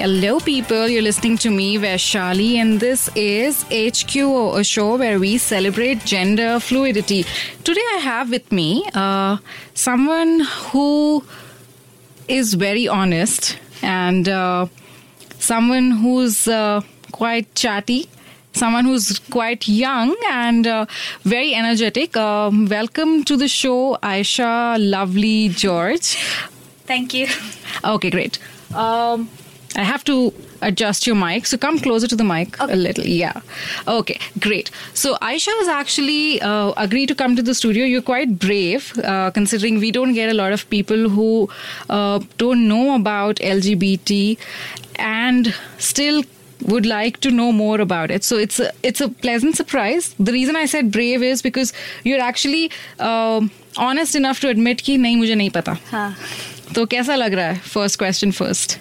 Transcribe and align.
Hello, 0.00 0.40
people. 0.40 0.88
You're 0.88 1.02
listening 1.02 1.36
to 1.44 1.50
me, 1.50 1.76
Vaishali, 1.76 2.54
and 2.54 2.80
this 2.80 3.10
is 3.14 3.64
HQO, 3.64 4.58
a 4.58 4.64
show 4.64 4.96
where 4.96 5.18
we 5.20 5.36
celebrate 5.36 6.06
gender 6.06 6.58
fluidity. 6.58 7.26
Today, 7.64 7.84
I 7.96 7.98
have 7.98 8.30
with 8.30 8.50
me 8.50 8.82
uh, 8.94 9.36
someone 9.74 10.40
who 10.40 11.22
is 12.28 12.54
very 12.54 12.88
honest 12.88 13.58
and 13.82 14.26
uh, 14.26 14.68
someone 15.38 15.90
who's 15.90 16.48
uh, 16.48 16.80
quite 17.12 17.54
chatty. 17.54 18.08
Someone 18.54 18.86
who's 18.86 19.18
quite 19.18 19.68
young 19.68 20.16
and 20.30 20.66
uh, 20.66 20.86
very 21.24 21.54
energetic. 21.54 22.16
Um, 22.16 22.64
welcome 22.64 23.22
to 23.24 23.36
the 23.36 23.48
show, 23.48 23.98
Aisha 24.02 24.76
Lovely 24.80 25.50
George. 25.50 26.16
Thank 26.86 27.12
you. 27.12 27.28
Okay, 27.84 28.08
great. 28.08 28.38
Um, 28.74 29.28
I 29.77 29.83
have 29.83 30.03
to 30.05 30.33
adjust 30.61 31.05
your 31.05 31.15
mic, 31.17 31.45
so 31.45 31.57
come 31.57 31.79
closer 31.79 32.07
to 32.07 32.15
the 32.15 32.23
mic 32.23 32.55
a 32.59 32.75
little. 32.77 33.05
Yeah. 33.05 33.41
Okay, 33.85 34.17
great. 34.39 34.71
So 34.93 35.15
Aisha 35.21 35.55
has 35.57 35.67
actually 35.67 36.41
uh, 36.41 36.71
agreed 36.77 37.07
to 37.09 37.15
come 37.15 37.35
to 37.35 37.43
the 37.43 37.53
studio. 37.53 37.83
You're 37.85 38.01
quite 38.01 38.39
brave, 38.39 38.93
uh, 39.03 39.31
considering 39.31 39.79
we 39.79 39.91
don't 39.91 40.13
get 40.13 40.29
a 40.29 40.33
lot 40.33 40.53
of 40.53 40.69
people 40.69 41.09
who 41.09 41.49
uh, 41.89 42.19
don't 42.37 42.69
know 42.69 42.95
about 42.95 43.35
LGBT 43.37 44.37
and 44.95 45.53
still 45.77 46.23
would 46.61 46.85
like 46.85 47.19
to 47.19 47.31
know 47.31 47.51
more 47.51 47.81
about 47.81 48.09
it 48.09 48.23
so 48.23 48.37
it's 48.37 48.61
a 48.61 48.71
it's 48.81 49.01
a 49.01 49.09
pleasant 49.09 49.57
surprise 49.57 50.15
the 50.17 50.31
reason 50.31 50.55
i 50.55 50.65
said 50.65 50.89
brave 50.89 51.21
is 51.21 51.41
because 51.41 51.73
you're 52.05 52.21
actually 52.21 52.71
um 52.99 53.51
honest 53.77 54.15
enough 54.15 54.39
to 54.39 54.47
admit 54.47 54.81
कि 54.81 54.97
नहीं 54.97 55.17
मुझे 55.17 55.35
नहीं 55.35 55.49
पता 55.57 55.77
हाँ 55.91 56.15
तो 56.75 56.85
कैसा 56.95 57.15
लग 57.15 57.33
रहा 57.33 57.47
है 57.47 57.59
फर्स्ट 57.73 57.99
क्वेश्चन 57.99 58.31
फर्स्ट 58.39 58.77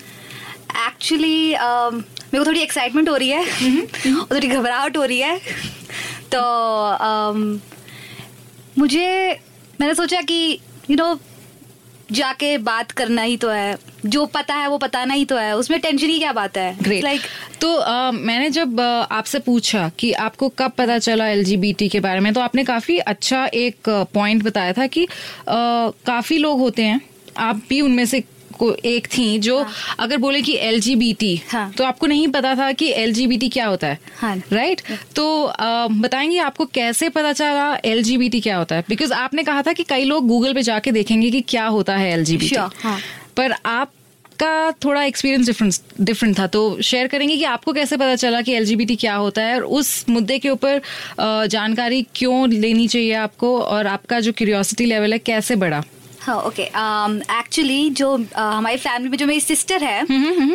एक्चुअली 0.78 1.54
मेरे 1.54 2.40
को 2.40 2.46
थोड़ी 2.46 2.60
एक्साइटमेंट 2.60 3.10
हो 3.10 3.16
रही 3.16 3.30
है। 3.30 3.44
और 3.44 4.28
थोड़ी 4.32 4.48
घबराहट 4.48 4.98
हो 4.98 5.04
रही 5.04 5.20
है। 5.20 5.38
तो 6.34 6.40
um, 7.06 7.60
मुझे 8.78 9.40
मैंने 9.82 9.94
सोचा 9.96 10.22
कि 10.22 10.60
यू 10.90 10.96
you 10.96 10.98
नो 10.98 11.14
know, 11.14 11.28
जाके 12.12 12.58
बात 12.58 12.92
करना 12.92 13.22
ही 13.22 13.38
तो 13.38 13.50
है। 13.50 13.78
जो 14.06 14.26
पता 14.26 14.56
है 14.56 14.68
वो 14.70 14.78
बताना 14.78 15.14
ही 15.14 15.26
तो 15.26 15.38
है। 15.38 15.56
उसमें 15.58 15.80
टेंशन 15.80 16.08
ही 16.08 16.18
क्या 16.20 16.32
बात 16.34 16.58
है? 16.58 16.78
ग्रेट 16.82 17.04
लाइक 17.04 17.22
तो 17.62 17.76
uh, 17.78 18.14
मैंने 18.14 18.50
जब 18.50 18.78
uh, 18.78 19.12
आपसे 19.12 19.40
पूछा 19.40 19.90
कि 20.00 20.12
आपको 20.14 20.50
कब 20.50 20.72
पता 20.72 20.98
चला 21.00 21.28
एलजीबीटी 21.28 21.90
के 21.90 22.00
बारे 22.00 22.20
में 22.20 22.34
तो 22.34 22.42
आपने 22.42 22.64
काफ़ी 22.64 22.98
अच्छा 22.98 23.46
एक 23.46 23.90
पॉइंट 24.14 24.44
बताया 24.44 24.74
था 24.74 24.88
कि 24.88 25.06
uh, 25.06 25.94
काफ़ी 26.06 26.38
लोग 26.38 26.60
होते 26.60 26.84
हैं। 26.84 27.02
आप 27.38 27.62
भी 27.70 27.82
उनमें 27.82 28.06
से 28.06 28.24
को 28.60 28.72
एक 28.86 29.08
थी 29.08 29.38
जो 29.40 29.58
हाँ. 29.64 29.96
अगर 30.00 30.18
बोले 30.18 30.42
कि 30.42 30.58
एल 30.62 30.82
हाँ. 31.50 31.72
तो 31.78 31.84
आपको 31.84 32.08
नहीं 32.08 32.28
पता 32.28 32.56
था 32.56 32.72
कि 32.72 32.92
एलजीबीटी 32.94 33.50
क्या 33.50 33.68
होता 33.68 33.88
है 33.88 34.00
हाँ. 34.18 34.36
राइट 34.54 34.82
तो 35.16 35.54
बताएँगे 36.02 36.40
आपको 36.40 36.66
कैसे 36.66 37.10
पता 37.10 37.34
चला 37.34 37.78
एलजीबीटी 37.86 38.42
क्या 38.42 38.58
होता 38.58 38.76
है 38.76 38.84
बिकॉज़ 38.90 39.14
आपने 39.14 39.44
कहा 39.44 39.62
था 39.62 39.74
कि 39.74 39.84
कई 39.84 40.04
लोग 40.04 40.28
गूगल 40.28 40.54
पे 40.54 40.62
जाके 40.62 40.92
देखेंगे 40.92 41.32
कि 41.32 41.42
क्या 41.42 41.68
होता 41.68 41.96
है 41.98 42.12
एल 42.14 42.26
Sure, 42.30 42.70
हाँ. 42.84 43.00
पर 43.38 43.54
आप 43.66 43.92
का 44.40 44.72
थोड़ा 44.72 45.04
एक्सपीरियंस 45.04 45.46
डिफरेंट 45.46 45.74
डिफरेंट 46.02 46.40
था 46.40 46.48
तो 46.48 46.82
शेयर 46.82 47.08
करेंगे 47.08 47.38
कि 47.38 47.44
आपको 47.44 47.74
कैसे 47.74 47.98
पता 47.98 48.16
चला 48.16 48.42
कि 48.42 48.54
एलजीबीटी 48.54 48.96
क्या 48.96 49.16
होता 49.16 49.42
है 49.42 49.56
और 49.56 49.64
उस 49.64 50.06
मुद्दे 50.10 50.40
के 50.40 50.50
ऊपर 50.50 50.82
जानकारी 51.48 52.02
क्यों 52.16 52.50
लेनी 52.50 52.88
चाहिए 52.88 53.14
आपको 53.14 53.60
और 53.62 53.88
आपका 53.88 54.20
जो 54.20 54.32
क्यूरियोसिटी 54.32 54.86
लेवल 54.86 55.14
है 55.14 55.20
कैसे 55.20 55.56
बढ़ा 55.56 55.84
हाँ 56.22 56.38
ओके 56.48 56.64
एक्चुअली 56.64 57.90
जो 57.90 58.08
uh, 58.18 58.34
हमारी 58.36 58.78
फैमिली 58.78 59.10
में 59.10 59.18
जो 59.18 59.26
मेरी 59.26 59.40
सिस्टर 59.40 59.84
है 59.84 60.04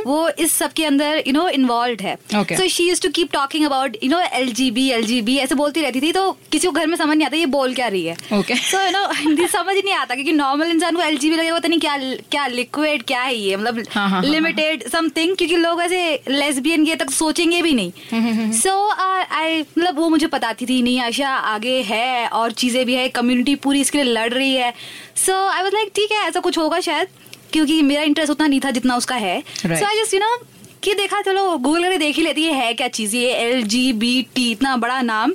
वो 0.07 0.29
इस 0.29 0.53
सब 0.53 0.73
के 0.73 0.85
अंदर 0.85 1.23
यू 1.27 1.33
नो 1.33 1.49
इन्वॉल्व 1.49 2.03
है। 2.03 2.17
So 2.33 2.69
she 2.69 2.89
use 2.89 3.01
to 3.03 3.09
keep 3.11 3.33
talking 3.33 3.65
about 3.67 3.97
you 4.03 4.11
know 4.11 4.21
L 4.33 4.53
G 4.53 4.71
B 4.71 4.89
L 4.91 5.05
G 5.07 5.21
B 5.23 5.37
ऐसे 5.39 5.55
बोलती 5.55 5.81
रहती 5.81 6.01
थी 6.01 6.13
तो 6.13 6.31
किसी 6.53 6.67
को 6.67 6.73
घर 6.73 6.87
में 6.87 6.97
समझ 6.97 7.17
नहीं 7.17 7.27
आता 7.27 7.37
ये 7.37 7.47
बोल 7.47 7.75
क्या 7.75 7.89
रही 7.89 8.05
है. 8.07 8.17
सो 8.41 8.85
यू 8.85 8.91
नो 8.91 9.07
हिंदी 9.13 9.47
समझ 9.49 9.75
नहीं 9.75 9.95
आता 9.95 10.15
क्योंकि 10.15 10.33
नॉर्मल 10.33 10.71
इंसान 10.71 10.97
को 10.97 11.03
एल 11.03 11.19
जी 11.19 11.31
बी 11.31 11.37
लगेगा 11.37 11.59
पता 11.59 11.69
नहीं 11.69 11.81
क्या 11.81 11.97
क्या 12.31 12.47
लिक्विड 12.47 13.03
क्या 13.03 13.23
है 13.23 13.35
ये 13.35 13.55
हाँ, 13.55 13.65
हाँ, 13.65 13.73
मतलब 13.73 13.87
हाँ, 13.93 14.23
लिमिटेड 14.23 14.89
समथिंग 14.89 15.37
क्योंकि 15.37 15.57
लोग 15.57 15.83
ऐसे 15.83 16.03
लेसबियन 16.29 16.85
के 16.87 16.97
तक 16.97 17.11
सोचेंगे 17.11 17.63
भी 17.63 17.73
नहीं। 17.75 18.51
सो 18.61 18.77
आई 18.91 19.61
मतलब 19.61 19.99
वो 19.99 20.09
मुझे 20.09 20.27
बताती 20.33 20.67
थी 20.67 20.83
नहीं 20.83 21.01
आशा 21.01 21.29
आगे 21.29 21.81
है 21.83 22.29
और 22.29 22.53
चीज़ें 22.53 22.85
भी 22.87 22.95
है 22.95 23.09
कम्युनिटी 23.17 23.55
पूरी 23.65 23.81
इसके 23.81 24.03
लिए 24.03 24.13
लड़ 24.13 24.33
रही 24.33 24.55
है। 24.55 24.73
सो 25.17 25.35
आई 25.49 25.63
वाज 25.63 25.75
लाइक 25.75 25.91
ठीक 25.97 26.13
है 26.13 26.27
ऐसा 26.29 26.41
कुछ 26.41 26.59
होगा 26.59 26.81
शायद 26.81 27.09
क्योंकि 27.53 27.81
मेरा 27.83 28.03
इंटरेस्ट 28.03 28.31
उतना 28.31 28.47
नहीं 28.47 28.61
था 28.61 28.71
जितना 28.71 28.97
उसका 28.97 29.17
है। 29.17 29.41
So 29.41 29.85
I 29.87 30.03
just 30.03 30.15
you 30.15 30.21
know 30.21 30.37
कि 30.83 30.95
देखा 30.95 31.21
चलो 31.23 31.57
गूगल 31.59 31.83
करके 31.83 31.99
देख 31.99 32.17
ही 32.17 32.23
लेती 32.23 32.43
है 32.45 32.55
है 32.55 32.73
क्या 32.75 32.89
चीज़ 32.89 33.15
ये? 33.17 33.31
एल 33.35 33.63
जी 33.65 33.93
बी 33.93 34.27
टी 34.35 34.51
इतना 34.53 34.77
बड़ा 34.77 35.01
नाम। 35.03 35.33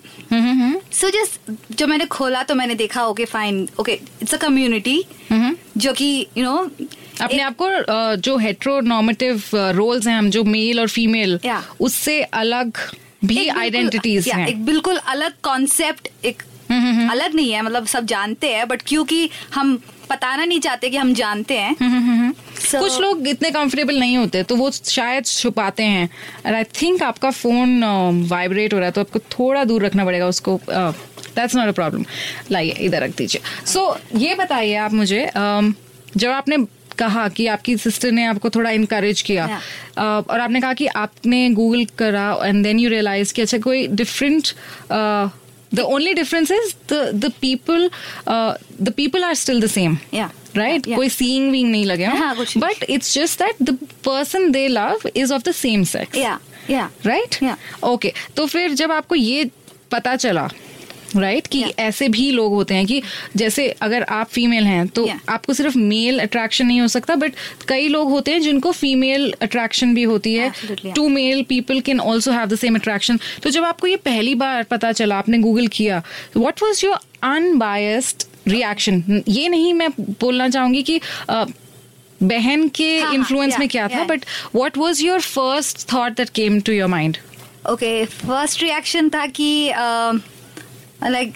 सो 0.94 1.10
जस्ट 1.10 1.52
जब 1.72 1.90
मैंने 1.90 2.06
खोला 2.06 2.44
तो 2.44 2.56
मैंने 2.56 2.76
देखा 2.76 3.06
okay 3.08 3.26
fine 3.26 3.68
okay 3.80 4.00
it's 4.22 4.34
a 4.34 4.38
community 4.38 5.04
जो 5.78 5.94
कि 5.94 6.10
यू 6.38 6.44
नो 6.44 6.58
अपने 7.22 7.42
आप 7.42 7.56
को 7.62 7.70
जो 8.18 8.38
हेट्रोनॉर्मेटिव 8.38 9.44
रोल्स 9.56 10.08
हैं 10.08 10.18
हम 10.18 10.30
जो 10.30 10.44
मेल 10.44 10.80
और 10.80 10.88
फीमेल. 10.90 11.40
उससे 11.80 12.22
अलग 12.22 12.78
भी 13.26 13.48
आइडेंटिटीज 13.50 14.28
हैं। 14.30 14.48
एक 14.48 14.66
बिल्कुल 14.66 14.98
अलग 15.08 15.34
कॉन्सेप्ट 15.44 16.08
एक 16.26 16.44
अलग 16.72 17.36
नहीं 17.36 17.52
है 17.52 17.62
मतलब 17.62 17.86
सब 17.88 18.06
जानते 18.06 18.54
हैं 18.54 18.68
बट 18.68 18.82
क्योंकि 18.88 19.30
हम 19.54 19.76
बताना 20.12 20.46
नहीं 20.46 20.60
चाहते 20.60 20.90
कि 20.90 20.98
हम 20.98 21.14
जानते 21.14 21.58
हैं। 21.58 22.34
So- 22.62 22.80
कुछ 22.80 23.00
लोग 23.02 23.28
इतने 23.28 23.52
कंफर्टेबल 23.52 24.00
नहीं 24.00 24.18
होते 24.18 24.44
तो 24.44 24.56
वो 24.56 24.70
शायद 24.72 25.26
छुपाते 25.26 25.84
हैं। 25.84 26.10
और 26.46 26.54
आई 26.54 26.64
थिंक 26.82 27.04
आपका 27.04 27.30
फ़ोन 27.32 27.84
वाइब्रेट 28.30 28.74
हो 28.74 28.80
रहा 28.80 28.86
है 28.86 28.92
तो 28.92 29.02
आपको 29.02 29.20
थोड़ा 29.20 29.64
दूर 29.64 29.86
रखना 29.86 30.06
पड़ेगा 30.06 30.28
उसको 30.28 30.60
दैट्स 30.70 31.56
नॉट 31.56 31.68
अ 31.68 31.72
प्रॉब्लम 31.72 32.06
लाइए 32.52 32.72
इधर 32.72 33.04
रख 33.04 33.16
दीजिए। 33.18 33.42
सो 33.66 33.80
so, 33.80 34.22
ये 34.22 34.36
बताइए 34.36 34.76
आप 34.76 34.94
मुझे 34.94 35.26
um, 35.38 35.74
जब 36.18 36.30
आपने 36.30 36.58
कहा 36.98 37.28
कि 37.28 37.46
आपकी 37.48 37.78
सिस्टर 37.78 38.12
ने 38.12 38.26
आपको 38.26 38.50
थोड़ा 38.50 38.72
इनकरेज 38.72 39.22
किया 39.22 39.48
Yeah. 39.48 39.60
uh, 39.92 40.30
और 40.30 40.40
आपने 40.40 40.62
कहा 40.62 40.74
कि 40.74 40.88
आपने 40.88 41.50
गूगल 41.50 41.86
करा 41.98 42.28
एंड 42.46 42.64
देन 42.64 42.80
यू 42.80 42.90
रियलाइज़ 42.90 43.34
कि 43.34 43.42
अच्छा 43.42 43.58
कोई 43.58 43.88
different 43.88 44.48
the 45.74 46.16
difference 46.18 46.52
is 46.52 46.76
the 46.88 47.02
the 47.24 47.30
people 47.44 47.90
uh, 48.28 48.54
the 48.88 48.92
people 48.92 49.24
are 49.24 49.36
still 49.36 49.60
the 49.60 49.72
same 49.78 49.98
Yeah. 50.14 50.30
Right 50.56 50.88
Yeah. 50.88 50.96
कोई 50.96 51.10
सीइंग 51.10 51.52
वीइंग 51.52 51.70
नहीं 51.72 51.86
लगे 51.86 52.06
हाँ। 52.06 52.36
But 52.58 52.84
it's 52.90 53.14
just 53.14 53.40
that 53.44 53.62
the 53.64 53.78
person 54.06 54.52
they 54.52 54.68
love 54.68 55.10
is 55.16 55.34
of 55.34 55.44
the 55.50 55.52
same 55.56 55.84
sex 55.92 56.18
या 56.18 56.40
या 56.70 56.90
right 57.06 57.36
Yeah. 57.44 57.58
Okay 57.84 58.14
तो 58.36 58.46
फिर 58.46 58.74
जब 58.82 58.92
आपको 58.92 59.16
ये 59.16 59.50
पता 59.92 60.16
चला 60.16 60.50
राइट 61.16 61.38
right? 61.38 61.52
कि 61.52 61.62
Yeah. 61.62 61.80
ऐसे 61.80 62.08
भी 62.10 62.30
लोग 62.32 62.54
होते 62.54 62.76
हैं 62.76 62.86
कि 62.86 63.02
जैसे 63.38 63.68
अगर 63.82 64.04
आप 64.12 64.28
फीमेल 64.30 64.64
हैं 64.64 64.88
तो 64.88 65.06
Yeah. 65.06 65.20
आपको 65.30 65.54
सिर्फ़ 65.54 65.78
मेल 65.78 66.20
अट्रैक्शन 66.20 66.66
नहीं 66.66 66.82
हो 66.82 66.88
सकता 66.88 67.16
बट 67.16 67.34
कई 67.68 67.88
लोग 67.88 68.10
होते 68.10 68.32
हैं 68.32 68.42
जिनको 68.42 68.72
फीमेल 68.72 69.32
अट्रैक्शन 69.42 69.94
भी 69.96 70.04
होती 70.04 70.34
है 70.34 70.52
to 70.96 71.08
male 71.10 71.44
people 71.50 71.80
can 71.82 72.00
also 72.02 72.32
have 72.32 72.48
the 72.48 72.56
same 72.56 72.76
attraction 72.76 73.20
तो 73.44 73.50
जब 73.50 73.64
आपको 73.64 73.88
ये 73.88 73.96
पहली 74.06 74.36
बार 74.36 74.64
पता 74.72 74.92
चला 74.92 75.18
आपने 75.18 75.38
गूगल 75.38 75.68
किया 75.78 76.02
what 76.38 76.64
was 76.64 76.86
your 76.86 77.00
unbiased 77.26 78.24
reaction 78.48 79.24
ये 79.28 79.48
नहीं 79.50 79.74
मैं 79.74 79.90
बोलना 80.00 80.50
चाहूँगी 80.50 80.84
कि 80.84 81.00
बहन 82.22 82.68
के 82.68 82.98
हाँ, 82.98 83.06
हाँ, 83.06 83.14
इन्फ्लुएंस 83.16 83.52
yeah, 83.52 83.60
में 83.60 83.70
क्या 83.70 83.88
था 83.88 84.04
but 84.04 84.26
what 84.56 84.78
was 84.78 85.04
your 85.04 85.22
first 85.22 85.92
thought 85.94 86.18
that 86.18 86.30
came 86.36 86.60
to 86.62 86.74
your 86.74 86.88
mind 86.90 87.18
okay 87.70 88.06
first 88.06 88.62
reaction 88.64 89.10
था 89.10 89.26
कि 89.30 89.50
लाइक 91.04 91.34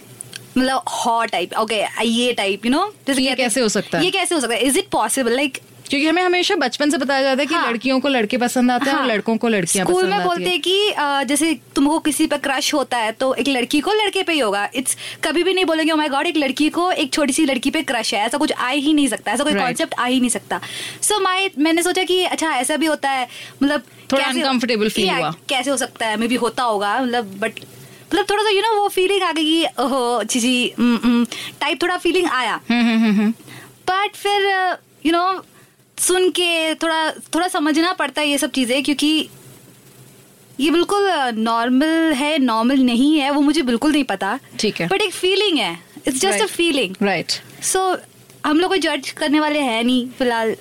मतलब 0.57 0.81
हॉ 0.95 1.23
टाइप 1.25 1.53
ओके 1.59 1.83
ये 2.05 2.31
टाइप 2.33 2.65
यू 2.65 2.71
नो 2.71 2.93
ये 3.09 3.35
कैसे 3.35 3.61
हो 3.61 3.69
सकता 3.69 3.97
है? 3.97 4.03
ये 4.05 4.11
कैसे 4.11 4.35
हो 4.35 4.41
सकता 4.41 4.53
है? 4.55 4.61
इज़ 4.61 4.77
इट 4.79 4.89
पॉसिबल 4.91 5.35
लाइक 5.35 5.59
क्योंकि 5.89 6.07
हमें 6.07 6.21
हमेशा 6.23 6.55
बचपन 6.55 6.89
से 6.89 6.97
बताया 6.97 7.21
जाता 7.21 7.41
है 7.41 7.45
कि 7.45 7.55
हाँ। 7.55 7.69
लड़कियों 7.69 7.99
को 7.99 8.07
लड़के 8.07 8.37
पसंद 8.37 8.71
आते 8.71 8.89
हैं 8.89 8.93
और 8.97 9.01
हाँ। 9.01 9.09
लड़कों 9.09 9.35
को 9.37 9.47
लड़कियाँ 9.47 9.85
स्कूल 9.85 10.07
में 10.09 10.23
बोलते 10.23 10.49
हैं। 10.49 10.59
कि 10.61 11.25
जैसे 11.27 11.53
तुमको 11.75 11.97
किसी 11.99 12.27
पे 12.27 12.37
क्रश 12.37 12.73
होता 12.73 12.97
है 12.97 13.11
तो 13.11 13.33
एक 13.33 13.47
लड़की 13.47 13.79
को 13.79 13.93
लड़के 13.93 14.23
पे 14.23 14.33
ही 14.33 14.39
होगा। 14.39 14.67
इट्स 14.75 14.97
कभी 15.23 15.43
भी 15.43 15.53
नहीं 15.53 15.65
बोलेंगे 15.65 15.93
माय 15.93 16.09
गॉड 16.09 16.27
एक 16.27 16.37
लड़की 16.37 16.69
को 16.69 16.89
एक 16.91 17.13
छोटी 17.13 17.33
सी 17.33 17.45
लड़की 17.45 17.71
पे 17.71 17.81
क्रश 17.83 18.13
है। 18.13 18.25
ऐसा 18.25 18.37
कुछ 18.37 18.51
आ 18.51 18.69
ही 18.69 18.93
नहीं 18.93 19.07
सकता 19.07 19.31
ऐसा 19.31 19.43
कोई 19.43 19.53
कॉन्सेप्ट 19.53 19.93
आ 19.93 20.05
ही 20.05 20.19
नहीं 20.19 20.29
सकता। 20.29 20.59
सो 21.01 21.19
माई 21.19 21.49
मैंने 21.59 21.83
सोचा 21.83 22.03
कि 22.03 22.23
अच्छा 22.25 22.55
ऐसा 22.55 22.77
भी 22.77 22.85
होता 22.85 23.09
है। 23.09 23.27
मतलब 23.63 23.83
थोड़ा 24.11 24.23
feel 24.25 24.97
Yeah, 24.97 25.17
हुआ। 25.17 25.31
कैसे 25.49 25.69
हो 25.69 25.77
सकता 25.77 26.07
है? 26.07 26.17
मे 26.17 26.27
भी 26.27 26.35
होता 26.35 26.63
होगा 26.63 26.99
मतलब 27.01 27.37
बट 27.39 27.59
मतलब 28.13 28.25
थोड़ा 28.29 28.43
सा 28.43 28.49
यू 28.49 28.61
नो 28.61 28.73
वो 28.79 28.87
फीलिंग 28.89 29.23
आ 29.23 29.31
गई 29.31 29.43
कि 29.43 29.65
ओहो 29.83 30.23
चीजी 30.23 30.73
टाइप 30.79 31.81
थोड़ा 31.81 31.97
फीलिंग 31.97 32.27
आया 32.29 32.59
hmm, 32.69 32.81
hmm, 32.81 33.03
hmm, 33.03 33.19
hmm. 33.19 33.31
But 33.89 34.15
फिर 34.15 34.45
यू 35.05 35.11
नो 35.11 35.43
सुन 35.97 36.29
के 36.29 36.73
थोड़ा 36.75 37.09
थोड़ा 37.35 37.47
समझना 37.47 37.93
पड़ता 37.93 38.21
है 38.21 38.27
ये 38.27 38.37
सब 38.37 38.51
चीज़ें 38.51 38.83
क्योंकि 38.83 39.29
ये 40.59 40.69
बिल्कुल 40.71 41.09
नॉर्मल 41.37 42.13
है 42.15 42.37
नॉर्मल 42.39 42.83
नहीं 42.83 43.19
है 43.19 43.29
वो 43.31 43.41
मुझे 43.41 43.61
बिल्कुल 43.61 43.91
नहीं 43.91 44.03
पता 44.03 44.39
ठीक 44.59 44.81
है। 44.81 44.87
बट 44.87 45.01
एक 45.01 45.13
फीलिंग 45.13 45.57
है 45.57 45.73
it's 46.07 46.19
just 46.19 46.41
a 46.41 46.45
feeling 46.45 46.95
right 47.01 47.31
so 47.63 47.85
हम 48.45 48.59
लोग 48.59 48.71
को 48.71 48.77
जज 48.77 49.09
करने 49.17 49.39
वाले 49.39 49.59
हैं 49.59 49.83
नहीं 49.83 50.07
फ़िलहाल 50.09 50.55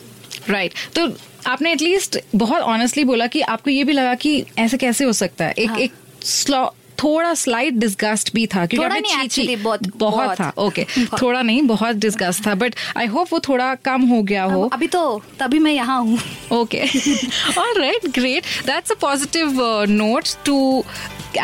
राइट 0.48 0.72
right. 0.72 0.94
तो 0.94 1.50
आपने 1.50 1.72
एटलीस्ट 1.72 2.18
बहुत 2.36 2.62
ऑनेस्टली 2.62 3.04
बोला 3.04 3.26
कि 3.26 3.40
आपको 3.54 3.70
ये 3.70 3.84
भी 3.84 3.92
लगा 3.92 4.14
कि 4.14 4.44
ऐसे 4.58 4.76
कैसे 4.76 5.04
हो 5.04 5.12
सकता 5.12 5.44
है 5.44 5.54
एक 5.58 5.70
हाँ. 5.70 5.78
एक 5.78 5.92
स्लो 6.24 6.70
थोड़ा 7.02 7.32
स्लाइट 7.34 7.74
डिस्गस्ट 7.74 8.32
भी 8.34 8.46
था 8.46 8.64
क्योंकि 8.66 8.84
थोड़ा 8.84 8.98
नहीं, 8.98 9.16
actually, 9.22 9.58
बहुत- 9.64 9.96
बहुत 9.96 10.24
बहुत। 10.24 10.40
था 10.40 10.52
ओके 10.58 10.82
बहुत। 10.98 11.22
थोड़ा 11.22 11.42
नहीं 11.42 11.62
बहुत 11.62 11.96
डिस्गस्ट 11.96 12.46
था 12.46 12.54
बट 12.54 12.74
आई 12.96 13.06
होप 13.06 13.32
वो 13.32 13.40
थोड़ा 13.48 13.74
कम 13.84 14.02
हो 14.08 14.22
गया 14.22 14.44
हो 14.44 14.68
अभी 14.72 14.86
तो 14.86 15.22
तभी 15.40 15.58
मैं 15.58 15.72
यहाँ 15.72 16.00
हूँ 16.02 16.18
Okay. 16.52 16.84
All 17.60 17.78
right, 17.80 18.06
great. 18.16 18.44
That's 18.66 18.90
a 18.90 18.96
positive 19.04 19.58
uh, 19.58 19.86
note 19.92 20.32
to 20.44 20.56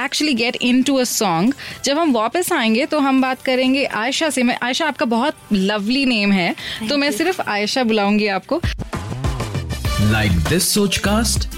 actually 0.00 0.34
get 0.34 0.58
into 0.70 0.96
a 0.98 1.06
song. 1.06 1.52
जब 1.84 1.98
हम 1.98 2.12
वापस 2.12 2.52
आएँगे 2.52 2.86
तो 2.86 2.98
हम 3.00 3.20
बात 3.22 3.42
करेंगे 3.42 3.84
आयशा 4.02 4.30
से 4.30 4.42
मैं 4.42 4.58
आयशा 4.62 4.86
आपका 4.86 5.06
बहुत 5.06 5.36
लवली 5.52 6.04
नेम 6.06 6.32
है 6.32 6.54
तो 6.88 6.96
मैं 6.96 7.10
सिर्फ़ 7.12 7.40
आयशा 7.48 7.84
बुलाऊँगी 7.84 8.26
आपको 8.38 8.60
Like 10.12 10.36
this 10.50 10.66
Sochcast? 10.76 11.57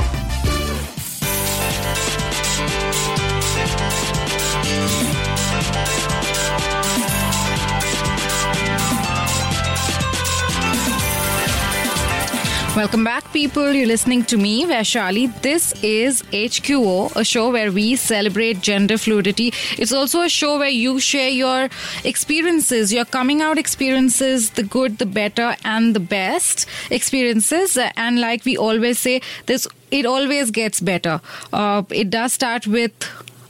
Welcome 12.73 13.03
back, 13.03 13.33
people. 13.33 13.73
You're 13.73 13.85
listening 13.85 14.23
to 14.25 14.37
me, 14.37 14.65
Vaishali. 14.65 15.27
This 15.41 15.73
is 15.83 16.23
HQO, 16.31 17.11
a 17.17 17.23
show 17.25 17.51
where 17.51 17.69
we 17.69 17.97
celebrate 17.97 18.61
gender 18.61 18.97
fluidity. 18.97 19.53
It's 19.77 19.91
also 19.91 20.21
a 20.21 20.29
show 20.29 20.57
where 20.57 20.69
you 20.69 20.97
share 21.01 21.27
your 21.27 21.67
experiences, 22.05 22.93
your 22.93 23.03
coming 23.03 23.41
out 23.41 23.57
experiences, 23.57 24.51
the 24.51 24.63
good, 24.63 24.99
the 24.99 25.05
better, 25.05 25.57
and 25.65 25.93
the 25.93 25.99
best 25.99 26.65
experiences. 26.89 27.75
Uh, 27.77 27.91
And 27.97 28.21
like 28.21 28.45
we 28.45 28.55
always 28.55 28.99
say, 28.99 29.21
this 29.47 29.67
it 29.91 30.05
always 30.05 30.49
gets 30.49 30.79
better. 30.79 31.19
Uh, 31.51 31.83
it 31.89 32.09
does 32.09 32.31
start 32.31 32.67
with 32.67 32.93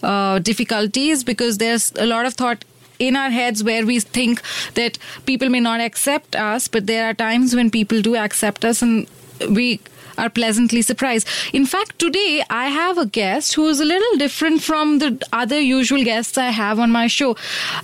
uh, 0.01 0.39
difficulties 0.39 1.23
because 1.23 1.59
there's 1.59 1.91
a 1.95 2.07
lot 2.07 2.25
of 2.25 2.33
thought 2.33 2.65
in 3.01 3.15
our 3.15 3.31
heads 3.31 3.63
where 3.63 3.86
we 3.86 4.00
think 4.00 4.42
that 4.75 4.98
people 5.25 5.50
may 5.50 5.59
not 5.59 5.81
accept 5.81 6.36
us, 6.36 6.68
but 6.68 6.86
there 6.88 7.09
are 7.09 7.13
times 7.13 7.56
when 7.56 7.71
people 7.71 8.01
do 8.01 8.15
accept 8.15 8.63
us 8.63 8.81
and 8.81 9.07
we 9.50 9.80
are 10.18 10.30
pleasantly 10.30 10.81
surprised. 10.81 11.27
In 11.51 11.65
fact, 11.65 11.98
today 11.98 12.44
I 12.50 12.68
have 12.68 12.98
a 12.98 13.06
guest 13.06 13.56
who 13.56 13.68
is 13.68 13.80
a 13.80 13.86
little 13.86 14.18
different 14.18 14.62
from 14.62 15.00
the 15.00 15.12
other 15.33 15.59
usual 15.59 16.03
guests 16.03 16.38
I 16.38 16.50
have 16.50 16.80
on 16.80 16.92
my 16.92 17.07
show. 17.07 17.36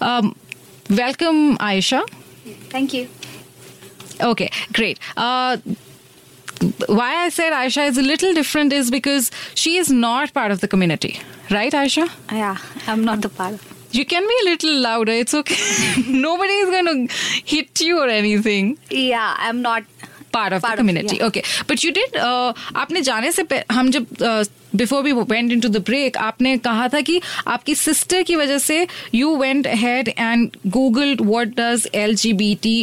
Um, 0.01 0.35
welcome, 0.89 1.57
Aisha. 1.57 2.07
Thank 2.69 2.93
you. 2.93 3.07
Okay, 4.21 4.49
great. 4.73 4.99
Uh, 5.15 5.57
why 6.87 7.15
I 7.23 7.29
said 7.29 7.53
Aisha 7.53 7.87
is 7.87 7.97
a 7.97 8.01
little 8.01 8.33
different 8.33 8.73
is 8.73 8.91
because 8.91 9.31
she 9.53 9.77
is 9.77 9.91
not 9.91 10.33
part 10.33 10.51
of 10.51 10.59
the 10.59 10.67
community, 10.67 11.19
right, 11.51 11.71
Aisha? 11.71 12.09
Yeah, 12.31 12.57
I'm 12.87 13.03
not 13.05 13.21
the 13.21 13.29
part. 13.29 13.59
You 13.94 14.04
can 14.10 14.26
be 14.28 14.36
a 14.42 14.44
little 14.44 14.76
louder. 14.82 15.14
It's 15.22 15.34
okay. 15.38 15.56
Nobody 16.26 16.54
is 16.60 16.70
going 16.74 16.86
to 16.90 17.16
hit 17.54 17.80
you 17.86 17.98
or 18.04 18.08
anything. 18.12 18.70
या 18.92 19.22
I 19.24 19.48
am 19.48 19.56
not 19.69 19.84
Part 20.34 20.54
of 20.56 20.62
Part 20.62 20.62
the 20.62 20.69
of- 20.72 20.78
community. 20.80 21.16
yeah. 21.16 21.26
Okay. 21.26 21.40
But 21.70 21.82
you 21.84 21.90
did. 21.96 22.14
Uh, 22.26 22.52
आपने 22.82 23.00
जाने 23.08 23.32
से 23.32 23.42
पह- 23.50 23.72
हम 23.72 23.90
जब 23.96 24.06
before 24.76 25.02
we 25.04 25.12
went 25.12 25.52
into 25.52 25.69
the 25.69 25.82
break 25.86 26.16
आपने 26.28 26.56
कहा 26.66 26.86
था 26.94 27.00
कि 27.08 27.20
आपकी 27.56 27.74
सिस्टर 27.74 28.22
की 28.30 28.36
वजह 28.36 28.58
से 28.69 28.86
you 29.14 29.34
went 29.42 29.66
head 29.82 30.08
and 30.19 30.56
googled 30.76 31.20
what 31.30 31.48
does 31.60 31.86
L 32.04 32.14
G 32.22 32.32
B 32.40 32.54
T 32.62 32.74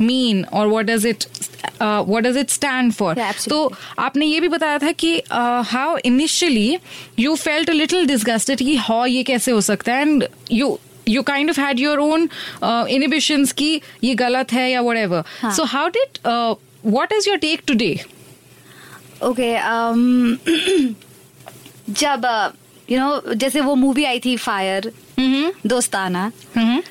mean 0.00 0.44
और 0.44 0.66
what 0.68 0.86
does 0.86 1.06
it 1.06 1.24
what 1.81 2.23
does 2.23 2.37
it 2.37 2.49
stand 2.49 2.91
for 2.93 3.21
तो 3.49 3.71
आपने 3.99 4.25
ये 4.25 4.39
भी 4.39 4.47
बताया 4.47 4.77
था 4.79 4.91
कि 5.03 5.15
how 5.71 5.97
initially 6.05 6.77
you 7.19 7.35
felt 7.35 7.69
a 7.69 7.73
little 7.73 8.07
disgusted 8.07 8.57
कि 8.57 8.75
हाँ 8.75 9.07
ये 9.07 9.23
कैसे 9.23 9.51
हो 9.51 9.61
सकता 9.61 9.93
है? 9.93 10.01
And 10.01 10.27
you 10.51 10.77
you 11.09 11.21
kind 11.23 11.49
of 11.49 11.59
had 11.61 11.79
your 11.79 11.99
own 11.99 12.29
inhibitions 12.89 13.51
की 13.51 13.81
ये 14.03 14.15
गलत 14.15 14.53
है 14.53 14.69
या 14.71 14.81
whatever. 14.97 15.23
So 15.55 15.63
how 15.75 15.87
did 15.97 16.19
what 16.27 17.13
is 17.13 17.29
your 17.29 17.37
take 17.37 17.61
today 17.67 17.93
okay 19.23 19.53
जब 22.01 22.25
यू 22.89 22.99
नो 22.99 23.33
जैसे 23.33 23.61
वो 23.61 23.75
मूवी 23.75 24.03
आई 24.03 24.19
थी 24.19 24.35
फायर 24.37 24.91
दोस्ताना 25.65 26.31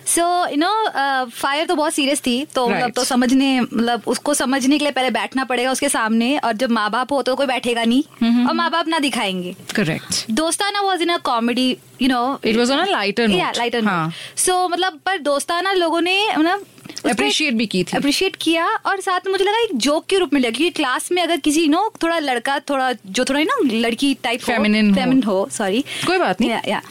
सो 0.06 0.48
यू 0.48 0.56
नो 0.56 0.90
फायर 1.28 1.66
तो 1.66 1.74
बहुत 1.74 1.92
सीरियस 1.92 2.20
थी 2.20 2.44
तो 2.44 2.62
Right. 2.62 2.76
मतलब 2.76 2.92
तो 2.92 3.04
समझने 3.04 3.60
मतलब 3.60 4.02
उसको 4.06 4.34
समझने 4.34 4.78
के 4.78 4.84
लिए 4.84 4.92
पहले 4.92 5.10
बैठना 5.10 5.44
पड़ेगा 5.44 5.72
उसके 5.72 5.88
सामने 5.88 6.38
और 6.38 6.52
जब 6.52 6.70
माँ 6.70 6.90
बाप 6.90 7.12
हो 7.12 7.22
तो 7.22 7.36
कोई 7.36 7.46
बैठेगा 7.46 7.84
नहीं 7.84 8.02
mm-hmm. 8.02 8.48
और 8.48 8.54
माँ 8.54 8.70
बाप 8.70 8.88
ना 8.88 8.98
दिखाएँगे 8.98 9.56
correct 9.74 10.26
Dostana 10.30 10.80
was 10.80 11.02
in 11.02 11.08
a 11.08 11.16
comedy 11.16 11.76
you 12.02 12.08
know 12.08 12.40
it 12.44 12.56
was 12.56 12.72
on 12.72 12.88
lighter 12.88 13.28
lighter 13.28 14.10
so 14.36 14.68
मतलब 14.68 15.00
पर 15.06 15.18
दोस्ताना 15.18 15.72
लोगों 15.72 16.00
ने 16.00 16.36
मतलब 16.38 16.66
Appreciate 17.06 17.52
भी 17.52 17.66
की 17.66 17.84
थी। 17.84 17.96
अप्रिशिएट 17.96 18.36
किया 18.36 18.66
और 18.66 19.00
साथ 19.00 19.20
में 19.26 19.30
मुझे 19.32 19.44
लगा 19.44 19.58
एक 19.58 19.76
जोक 19.76 20.06
के 20.06 20.18
रूप 20.18 20.32
में 20.32 20.40
लगा 20.40 20.50
क्योंकि 20.50 20.70
क्लास 20.70 21.12
में 21.12 21.22
अगर 21.22 21.36
किसी 21.36 21.68
नो 21.68 21.92
थोड़ा 22.02 22.18
लड़का 22.18 22.58
थोड़ा 22.58 22.92
जो 23.06 23.24
थोड़ा 23.24 23.40
ना 23.42 23.56
लड़की 23.64 24.14
टाइप 24.14 24.40
Feminine 24.40 25.26
हो। 25.26 25.32
हो 25.32 25.48
सॉरी 25.52 25.84
कोई 26.06 26.18
बात 26.18 26.40
नहीं। 26.40 26.50
Yeah 26.50 26.82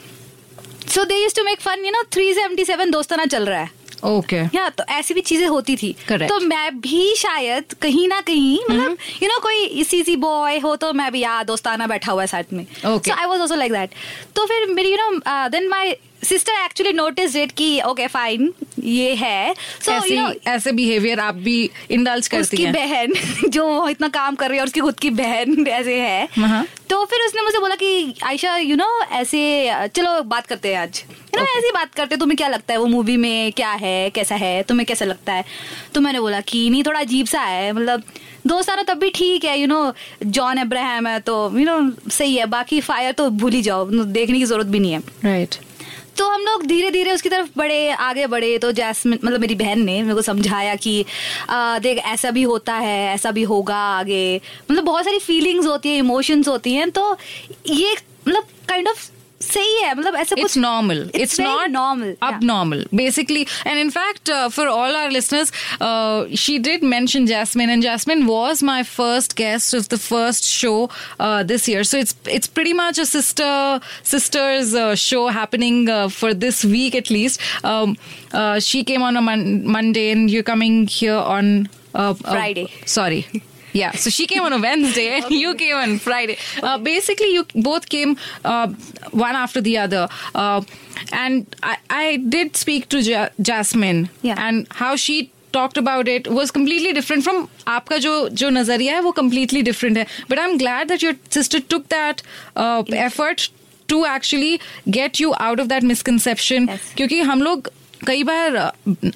so 0.91 1.03
they 1.03 1.15
used 1.15 1.35
to 1.35 1.43
make 1.43 1.61
fun 1.61 1.85
you 1.85 1.91
know 1.91 2.01
377 2.15 2.91
Dostana 2.91 3.25
चल 3.25 3.45
रहा 3.45 3.59
है। 3.59 3.69
Okay 4.03 4.35
okay. 4.37 4.55
या 4.55 4.67
तो 4.69 4.83
ऐसी 4.89 5.13
भी 5.13 5.21
चीज़ें 5.21 5.47
होती 5.47 5.75
थी। 5.77 5.93
Correct. 6.07 6.29
तो 6.29 6.39
मैं 6.39 6.79
भी 6.79 7.15
शायद 7.15 7.73
कहीं 7.81 8.07
ना 8.07 8.19
कहीं 8.21 8.57
मतलब 8.69 8.97
यू 9.23 9.29
नो 9.29 9.39
कोई 9.39 9.65
इसी 9.81 10.03
सी 10.03 10.15
बॉय 10.17 10.57
हो 10.59 10.75
तो 10.75 10.91
मैं 10.93 11.11
भी 11.11 11.19
यार 11.19 11.43
दोस्ताना 11.45 11.87
बैठा 11.87 12.11
हुआ 12.11 12.21
है 12.21 12.27
साथ 12.27 12.53
में। 12.53 12.65
So 12.75 13.13
I 13.13 13.25
was 13.25 13.41
also 13.41 13.55
like 13.55 13.71
that 13.71 13.89
तो 14.35 14.45
फिर 14.45 14.67
मेरी 14.73 14.91
you 14.91 14.97
know 14.97 15.49
then 15.49 15.67
my 15.69 15.95
sister 16.23 16.53
actually 16.63 16.91
notice 16.93 17.33
that 17.33 17.51
कि 17.57 17.79
ओके 17.81 18.07
फाइन 18.07 18.51
ये 18.83 19.13
है 19.15 19.53
सो 19.85 19.91
ऐसी 19.91 20.15
यू 20.15 20.21
नो 20.21 20.33
ऐसे 20.47 20.71
बिहेवियर 20.71 21.19
आप 21.19 21.35
भी 21.35 21.69
इंडल्ज 21.91 22.27
करती 22.27 22.41
उसकी 22.41 22.63
हैं। 22.63 22.73
बहन 22.73 23.49
जो 23.49 23.87
इतना 23.89 24.07
काम 24.09 24.35
कर 24.35 24.49
रही 24.49 24.57
है 24.57 24.61
और 24.61 24.67
उसकी 24.67 24.79
खुद 24.79 24.99
की 24.99 25.09
बहन 25.09 25.67
ऐसे 25.69 25.99
है। 26.01 26.27
हाँ। 26.37 26.65
तो 26.89 27.03
फिर 27.05 27.25
उसने 27.25 27.41
मुझे 27.41 27.59
बोला 27.59 27.75
कि 27.75 28.13
आयशा 28.23 28.55
यू 28.57 28.75
नो 28.75 28.87
ऐसे 29.11 29.41
चलो 29.95 30.21
बात 30.23 30.47
करते 30.47 30.73
हैं 30.73 30.79
आज। 30.79 31.03
You 31.07 31.13
know 31.13 31.19
Okay. 31.41 31.57
ऐसी 31.57 31.71
बात 31.71 31.93
करते 31.95 32.15
हैं 32.15 32.19
तुम्हें 32.19 32.35
क्या 32.37 32.47
लगता 32.47 32.73
है? 32.73 32.79
वो 32.79 32.85
मूवी 32.85 33.15
में 33.17 33.51
क्या 33.51 33.71
है? 33.71 34.09
कैसा 34.09 34.35
है? 34.35 34.61
तुम्हें 34.63 34.85
कैसा 34.85 35.05
लगता 35.05 35.33
है? 35.33 35.43
तो 35.93 36.01
मैंने 36.01 36.19
बोला 36.19 36.39
कि 36.41 36.69
नहीं 36.69 36.83
थोड़ा 36.83 36.99
अजीब 36.99 37.25
सा 37.25 37.41
है। 37.41 37.71
मतलब 37.73 38.03
दोस्ताना 38.47 38.83
तब 38.83 38.97
भी 38.97 39.09
ठीक 39.15 39.45
है 39.45 39.57
यू 39.59 39.67
नो 39.67 39.93
जॉन 40.27 40.57
अब्राहम 40.57 41.07
है 41.07 41.19
तो 41.19 41.35
यू 41.59 41.65
नो 41.65 42.09
सही 42.11 42.35
है। 42.35 42.45
बाकी 42.55 42.81
फायर 42.81 43.11
तो 43.11 43.29
भूल 43.29 43.51
ही 43.51 43.61
जाओ 43.61 43.85
देखने 43.89 44.37
की 44.37 44.45
ज़रूरत 44.45 44.67
भी 44.67 44.79
नहीं 44.79 44.91
है। 44.91 44.99
राइट 45.23 45.55
तो 46.21 46.27
हम 46.29 46.41
लोग 46.41 46.65
धीरे 46.67 46.89
धीरे 46.91 47.11
उसकी 47.11 47.29
तरफ़ 47.29 47.49
बढ़े 47.57 47.89
आगे 47.89 48.25
बढ़े। 48.27 48.57
तो 48.57 48.71
जैसमिन 48.71 49.19
मतलब 49.25 49.41
मेरी 49.41 49.55
बहन 49.55 49.79
ने 49.81 50.01
मेरे 50.01 50.15
को 50.15 50.21
समझाया 50.21 50.75
कि 50.75 51.05
आ, 51.49 51.79
देख 51.79 51.97
ऐसा 51.97 52.31
भी 52.31 52.43
होता 52.43 52.73
है 52.73 53.13
ऐसा 53.13 53.31
भी 53.31 53.43
होगा 53.43 53.75
आगे। 53.75 54.41
मतलब 54.71 54.83
बहुत 54.83 55.05
सारी 55.05 55.19
फीलिंग्स 55.19 55.65
होती 55.67 55.89
है 55.89 55.97
इमोशंस 55.97 56.47
होती 56.47 56.73
हैं। 56.73 56.89
तो 56.91 57.17
ये 57.67 57.95
मतलब 58.27 58.43
काइंड 58.69 58.87
ऑफ़ 58.87 59.09
सही 59.40 59.80
है 59.82 59.94
मतलब 59.94 60.14
ऐसा 60.16 60.36
it's 60.36 60.42
कुछ 60.42 60.56
normal 60.62 61.00
It's 61.08 61.22
it's, 61.22 61.36
very 61.36 61.48
not 61.48 61.70
normal, 61.70 62.08
yeah. 62.08 62.28
abnormal 62.28 62.84
basically 63.00 63.46
and 63.66 63.78
in 63.78 63.90
fact 63.96 64.30
uh, 64.36 64.48
for 64.48 64.66
all 64.66 64.96
our 65.00 65.10
listeners 65.16 65.50
uh, 65.88 66.24
she 66.42 66.54
did 66.58 66.82
mention 66.92 67.26
jasmine 67.26 67.68
and 67.74 67.82
jasmine 67.86 68.24
was 68.26 68.62
my 68.68 68.82
first 68.82 69.36
guest 69.40 69.74
of 69.80 69.90
the 69.94 69.98
first 70.04 70.48
show 70.52 70.88
uh, 71.20 71.42
this 71.42 71.68
year 71.68 71.84
so 71.84 71.98
it's 72.04 72.14
it's 72.36 72.48
pretty 72.60 72.72
much 72.72 72.98
a 72.98 73.04
sister 73.10 73.50
sisters 74.02 74.74
uh, 74.74 74.94
show 74.94 75.26
happening 75.28 75.82
uh, 75.98 76.08
for 76.08 76.32
this 76.46 76.64
week 76.64 76.94
at 76.94 77.10
least 77.10 77.38
um, 77.72 77.94
uh, 78.32 78.58
she 78.58 78.82
came 78.92 79.02
on 79.02 79.18
a 79.18 79.20
mon- 79.28 79.66
monday 79.76 80.06
and 80.12 80.30
you're 80.30 80.48
coming 80.54 80.86
here 80.86 81.20
on 81.36 81.68
uh, 81.94 81.98
uh, 81.98 82.14
Friday. 82.14 82.66
sorry 82.86 83.26
yeah 83.72 83.92
so 84.02 84.10
she 84.16 84.26
came 84.32 84.42
on 84.48 84.52
a 84.56 84.58
wednesday 84.64 85.06
and 85.18 85.30
you 85.30 85.54
came 85.62 85.76
on 85.76 85.98
friday 85.98 86.36
uh, 86.62 86.78
basically 86.78 87.30
you 87.36 87.44
both 87.70 87.88
came 87.94 88.16
uh, 88.44 88.66
one 89.26 89.34
after 89.44 89.60
the 89.60 89.76
other 89.86 90.08
uh, 90.34 90.60
and 91.12 91.56
I, 91.62 91.76
I 91.90 92.16
did 92.36 92.56
speak 92.56 92.88
to 92.94 93.00
ja- 93.08 93.28
jasmine 93.40 94.08
Yeah. 94.22 94.36
and 94.46 94.66
how 94.82 94.96
she 94.96 95.30
talked 95.52 95.76
about 95.82 96.08
it 96.14 96.26
was 96.38 96.50
completely 96.50 96.92
different 97.00 97.24
from 97.24 97.48
आपका 97.74 97.98
जो 98.06 98.14
जो 98.42 98.48
नजरिया 98.50 98.94
है 98.94 99.00
वो 99.08 99.12
completely 99.18 99.62
different 99.68 99.96
है 99.98 100.06
but 100.32 100.38
I'm 100.44 100.56
glad 100.64 100.88
that 100.94 101.02
your 101.06 101.14
sister 101.38 101.60
took 101.74 101.88
that 101.96 102.22
uh, 102.56 102.82
effort 103.06 103.48
to 103.92 104.04
actually 104.04 104.60
get 104.98 105.20
you 105.20 105.34
out 105.48 105.60
of 105.64 105.68
that 105.74 105.82
misconception 105.92 106.68
Yes. 106.72 106.92
क्योंकि 106.96 107.20
हम 107.32 107.42
लोग 107.42 107.70
कई 108.07 108.23
बार 108.23 108.55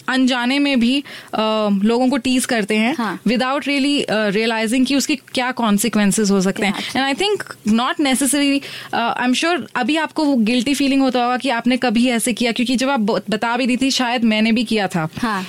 अनजाने 0.09 0.59
में 0.59 0.79
भी 0.79 0.97
अ, 0.99 1.37
लोगों 1.83 2.07
को 2.09 2.17
टीज 2.17 2.45
करते 2.45 2.75
हैं 2.77 2.93
हाँ. 2.97 3.19
विदाउट 3.27 3.67
रियली 3.67 4.05
रियलाइजिंग 4.09 4.85
कि 4.85 4.95
उसकी 4.95 5.15
क्या 5.15 5.51
कॉन्सिक्वेंसेज 5.51 6.31
हो 6.31 6.41
सकते 6.41 6.65
हैं। 6.65 6.73
And 6.95 7.03
I 7.03 7.13
think 7.13 7.43
not 7.67 7.99
necessary 7.99 8.61
I 8.93 9.25
am 9.25 9.33
sure 9.33 9.67
अभी 9.75 9.97
आपको 9.97 10.25
वो 10.25 10.35
गिल्टी 10.45 10.73
फीलिंग 10.75 11.01
होता 11.01 11.23
होगा 11.23 11.37
कि 11.37 11.49
आपने 11.49 11.77
कभी 11.77 12.07
ऐसे 12.09 12.33
किया 12.33 12.51
क्योंकि 12.51 12.75
जब 12.75 12.89
आप 12.89 12.99
बता 13.29 13.55
भी 13.57 13.67
दी 13.67 13.77
थी 13.77 13.91
शायद 13.91 14.23
मैंने 14.23 14.51
भी 14.51 14.63
किया 14.63 14.87
था। 14.87 15.07
हाँ। 15.17 15.43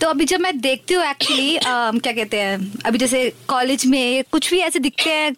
तो 0.00 0.06
अभी 0.06 0.24
जब 0.24 0.40
मैं 0.40 0.58
देखती 0.60 0.94
हूँ 0.94 1.04
एक्चुअली 1.04 1.58
क्या 1.64 2.12
कहते 2.12 2.40
हैं 2.40 2.72
अभी 2.86 2.98
जैसे 2.98 3.32
कॉलेज 3.48 3.86
में 3.86 4.24
कुछ 4.32 4.50
भी 4.50 4.58
ऐसे 4.60 4.78
दिखते 4.78 5.10
हैं 5.10 5.32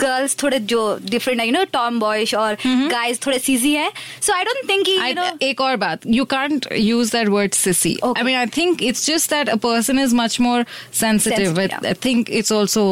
गर्ल्स 0.00 0.36
थोड़े 0.42 0.58
जो 0.72 0.80
डिफरेंट 1.10 1.40
है 1.40 1.46
यू 1.46 1.52
नो 1.52 1.64
टॉम 1.72 1.98
बॉयश 2.00 2.34
और 2.34 2.56
गाइस 2.66 3.20
थोड़े 3.26 3.38
सीजी 3.38 3.72
है 3.74 3.90
so 4.22 4.32
I 4.32 4.44
don't 4.44 4.68
think 4.68 4.88
you 4.88 5.12
know 5.14 5.26
एक 5.46 5.60
और 5.60 5.76
बात 5.84 6.06
you 6.06 6.24
can't 6.34 6.66
use 6.76 7.12
that 7.16 7.28
word 7.28 7.54
sissy 7.58 7.94
Okay. 8.08 8.20
i 8.20 8.24
mean 8.28 8.36
i 8.40 8.46
think 8.58 8.82
it's 8.88 9.04
just 9.10 9.32
that 9.34 9.48
a 9.52 9.58
person 9.64 9.98
is 10.04 10.14
much 10.20 10.38
more 10.46 10.58
sensitive, 10.58 11.12
Sensitive, 11.22 11.54
but 11.58 11.74
yeah. 11.76 11.90
i 11.90 11.94
think 12.06 12.30
it's 12.40 12.52
also 12.58 12.84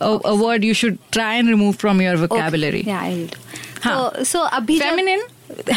a, 0.00 0.10
a 0.32 0.34
word 0.42 0.64
you 0.68 0.74
should 0.82 0.98
try 1.18 1.30
and 1.42 1.54
remove 1.54 1.76
from 1.84 2.02
your 2.06 2.16
vocabulary 2.24 2.82
या 2.88 2.98
आई 3.00 3.28
हाँ. 3.84 3.94
तो 3.94 4.24
सो 4.24 4.38
अभी 4.58 4.78
जब- 4.78 4.88
feminine 4.90 5.24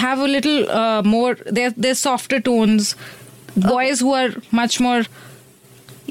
have 0.02 0.20
a 0.26 0.28
little 0.34 0.60
uh, 0.82 1.02
more 1.14 1.32
they're, 1.56 1.74
they're 1.86 2.00
softer 2.02 2.40
tones 2.50 2.94
boys 3.66 4.00
who 4.06 4.14
are 4.14 4.30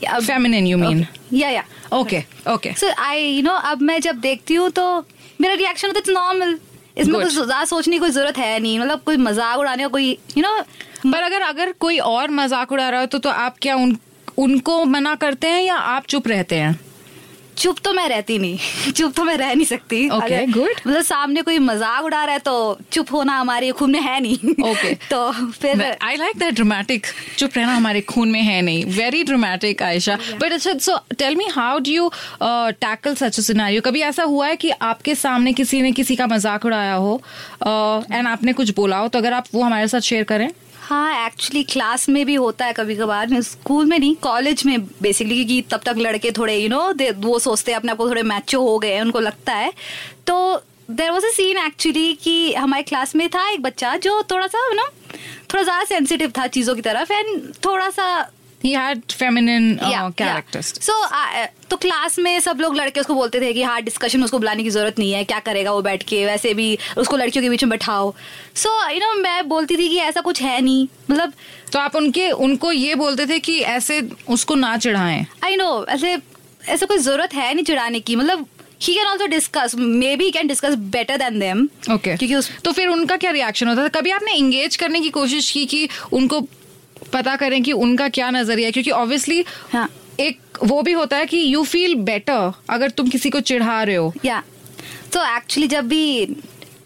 much 0.05 0.27
feminine 0.27 0.67
you 0.67 0.79
mean 0.79 1.07
yeah 1.33 1.51
yeah 1.51 1.65
okay 1.93 2.23
okay 2.49 2.73
so 2.73 2.87
I 2.99 3.23
you 3.23 3.43
know 3.43 3.53
अब 3.53 3.83
मैं 3.83 4.01
जब 4.01 4.21
देखती 4.21 4.55
हूँ 4.55 4.71
तो 4.71 5.05
मेरा 5.41 5.55
रिएक्शन 5.55 5.89
होता 5.89 6.01
है 6.09 6.15
नॉर्मल 6.15 6.59
इसमें 6.99 7.21
कुछ 7.23 7.33
ज़्यादा 7.33 7.65
सोचने 7.65 7.97
की 7.97 8.01
कोई 8.01 8.11
ज़रूरत 8.11 8.39
है 8.39 8.59
नहीं। 8.59 8.79
मतलब 8.79 9.03
कोई 9.07 9.17
मज़ाक 9.17 9.59
उड़ाने 9.59 9.83
का 9.83 9.89
कोई 9.89 10.11
यू 10.37 10.43
नो 10.43 10.57
पर 11.13 11.23
अगर 11.23 11.43
अगर 11.43 11.73
कोई 11.73 11.99
और 11.99 12.31
मज़ाक 12.31 12.73
उड़ा 12.73 12.89
रहा 12.89 13.01
हो 13.01 13.07
तो 13.07 13.19
तो 13.19 13.31
आप 13.31 13.57
क्या 13.63 13.77
उन 13.77 13.97
उनको 14.39 14.85
मना 14.85 15.15
करते 15.15 15.49
हैं 15.49 15.63
या 15.63 15.75
आप 15.75 16.07
चुप 16.07 16.29
रहते 16.29 16.57
हैं? 16.57 16.79
चुप 17.59 17.79
तो 17.85 17.93
मैं 17.93 18.09
रहती 18.09 18.39
नहीं। 18.39 18.93
चुप 18.93 19.13
तो 19.17 19.25
मैं 19.25 19.37
रह 19.37 19.55
नहीं 19.55 19.67
सकती। 19.67 20.09
अगर- 20.09 20.53
good. 20.55 20.87
मतलब 20.87 21.03
सामने 21.03 21.43
कोई 21.43 21.59
मज़ाक 21.59 22.05
उड़ा 22.05 22.25
रहा 22.25 22.33
है 22.33 22.39
तो 22.39 22.79
चुप 22.93 23.13
होना 23.13 23.39
हमारे 23.39 23.71
खून 23.73 23.91
में 23.91 24.01
है 24.01 24.21
नहीं। 24.21 24.39
Okay. 24.75 24.95
तो 25.11 25.31
फिर 25.53 25.97
आई 26.03 26.17
लाइक 26.17 26.39
दैट 26.39 26.55
ड्रामेटिक 26.55 27.07
चुप 27.39 27.51
रहना 27.57 27.75
हमारे 27.75 28.01
खून 28.01 28.29
में 28.29 28.43
है 28.43 28.61
नहीं। 28.63 28.85
वेरी 28.85 29.23
ड्रामेटिक 29.25 29.83
आयशा 29.83 30.19
बट 30.41 30.53
अच्छा 30.53 30.79
so 30.79 30.99
tell 31.19 31.37
me 31.37 31.47
how 31.47 31.79
do 31.79 31.91
you 31.91 32.11
tackle 32.43 33.15
such 33.15 33.41
scenario 33.41 33.81
कभी 33.81 34.01
ऐसा 34.01 34.23
हुआ 34.23 34.47
है 34.47 34.57
कि 34.57 34.71
आपके 34.71 35.15
सामने 35.15 35.53
किसी 35.53 35.83
ने 35.83 35.93
किसी 35.93 36.17
का 36.17 36.27
मज़ाक 36.27 36.65
उड़ाया 36.65 36.95
हो 36.95 37.23
एंड 37.67 38.25
uh, 38.25 38.33
आपने 38.33 38.53
कुछ 38.53 38.75
बोला 38.75 38.97
हो 38.97 39.09
तो 39.09 39.19
अगर 39.19 39.33
आप 39.33 39.47
वो 39.55 39.63
हमारे 39.63 39.89
साथ 39.89 40.01
शेयर 40.01 40.25
करें। 40.25 40.49
हाँ 40.87 41.27
एक्चुअली 41.27 41.63
क्लास 41.65 42.09
में 42.09 42.25
भी 42.27 42.35
होता 42.35 42.65
है 42.65 42.73
कभी 42.73 42.95
कभार 42.97 43.41
स्कूल 43.43 43.85
में 43.85 43.99
नहीं 43.99 44.15
कॉलेज 44.23 44.63
में 44.67 44.85
बेसिकली 45.03 45.35
क्योंकि 45.37 45.63
तब 45.71 45.81
तक 45.85 45.95
लड़के 45.99 46.31
थोड़े 46.31 46.57
यू 46.57 46.69
नो 46.69 46.93
वो 47.21 47.39
सोचते 47.39 47.73
हैं, 47.73 47.79
अपने 47.79 47.93
आप 47.93 47.99
को 47.99 48.09
थोड़े 48.09 48.23
मैचो 48.23 48.61
हो 48.63 48.79
गए 48.79 49.01
उनको 49.01 49.21
लगता 49.21 49.55
है। 49.55 49.73
तो 50.27 50.63
there 50.91 51.11
was 51.11 51.27
a 51.27 51.31
scene 51.31 51.57
actually 51.59 52.13
कि 52.15 52.55
हमारे 52.55 52.83
क्लास 52.83 53.15
में 53.17 53.29
था 53.29 53.49
एक 53.51 53.63
बच्चा 53.63 53.97
जो 53.99 54.23
थोड़ा 54.31 54.47
सा 54.47 54.59
ना 54.75 54.87
थोड़ा 55.53 55.63
ज़्यादा 55.63 55.85
सेंसिटिव 55.85 56.33
था 56.39 56.47
चीज़ों 56.49 56.75
की 56.75 56.83
तरफ़ 56.83 57.13
एंड 57.13 57.53
थोड़ा 57.65 57.91
सा 57.91 58.07
ही 58.65 58.73
had 58.73 59.01
feminine 59.11 59.75
Yeah, 59.77 60.13
characters 60.19 60.73
yeah. 60.73 60.85
So, 60.85 60.95
uh, 61.13 61.69
तो 61.71 61.77
क्लास 61.77 62.19
में 62.19 62.39
सब 62.41 62.59
लोग 62.61 62.77
लड़के 62.77 63.01
उसको 63.01 63.15
बोलते 63.15 63.41
थे 63.41 63.53
कि 63.53 63.63
हाँ 63.63 63.81
डिस्कशन 63.83 64.25
उसको 64.25 64.39
बुलाने 64.39 64.63
की 64.63 64.71
ज़रूरत 64.71 64.99
नहीं 64.99 65.13
है 65.13 65.25
क्या 65.25 65.39
करेगा 65.41 65.73
वो 65.73 65.83
बैठ 65.83 66.03
के? 66.03 66.25
वैसे 66.27 66.55
भी 66.55 66.79
उसको 66.99 67.17
लड़कियों 67.17 67.43
के 67.43 67.51
बीच 67.51 67.65
में 67.65 67.71
बैठाओ। 67.71 68.15
सो 68.55 68.71
यू 68.91 69.01
नो 69.01 69.13
मैं 69.21 69.49
बोलती 69.49 69.77
थी 69.77 69.89
कि 69.89 69.99
ऐसा 69.99 70.21
कुछ 70.21 70.43
है 70.43 70.61
नहीं। 70.61 70.87
मतलब 71.11 71.33
तो 71.73 71.79
आप 71.79 71.97
उनके 71.97 72.31
उनको 72.31 72.73
ये 72.73 72.95
बोलते 72.95 73.27
थे 73.27 73.39
कि 73.39 73.59
ऐसे 73.61 74.01
उसको 74.29 74.55
ना 74.55 74.77
चढ़ाएँ। 74.77 75.25
आई 75.45 75.57
नो 75.57 75.85
ऐसे 75.89 76.17
ऐसा 76.69 76.87
कोई 76.87 76.99
ज़रूरत 76.99 77.35
है 77.35 77.53
नहीं 77.55 77.65
चढ़ाने 77.65 78.01
की। 78.01 78.17
मतलब 78.17 78.47
he 78.83 78.95
can 78.95 79.07
also 79.07 79.27
discuss 79.27 79.75
maybe 80.17 80.31
can 80.31 80.47
discuss 80.47 80.75
better 80.95 81.17
than 81.17 81.39
them 81.41 81.69
okay 81.95 82.17
क्योंकि 82.17 82.35
उस 82.35 82.51
तो 82.65 82.73
फिर 82.73 82.89
उनका 82.89 83.17
क्या 83.17 83.31
रिएक्शन 83.31 83.69
होता 83.69 83.83
था? 83.83 83.89
कभी 84.01 84.11
आपने 84.11 84.35
इंगेज 84.35 84.77
करने 84.77 85.01
की 85.01 85.11
कोशिश 85.11 85.51
की 85.51 85.65
कि 85.67 85.89
उनको 86.13 86.41
पता 87.13 87.37
करें 87.37 87.63
कि 87.63 87.73
उनका 87.75 88.09
क्या 88.09 88.31
नज़रिया 88.31 88.67
है 88.67 88.73
क्योंकि 88.73 88.91
ऑब्वियसली 88.93 89.45
हाँ। 89.73 89.89
एक 90.21 90.59
वो 90.65 90.83
भी 90.83 90.93
होता 90.93 91.17
है 91.17 91.27
कि 91.27 91.39
यू 91.55 91.63
फील 91.65 91.95
बेटर 92.03 92.53
अगर 92.71 92.91
तुम 92.91 93.09
किसी 93.09 93.31
को 93.31 93.41
चिढ़ा 93.43 93.83
रहे 93.83 93.97
हो। 93.97 94.13
या। 94.25 94.43
तो 95.13 95.25
एक्चुअली 95.37 95.69
जब 95.69 95.89
भी 95.89 96.37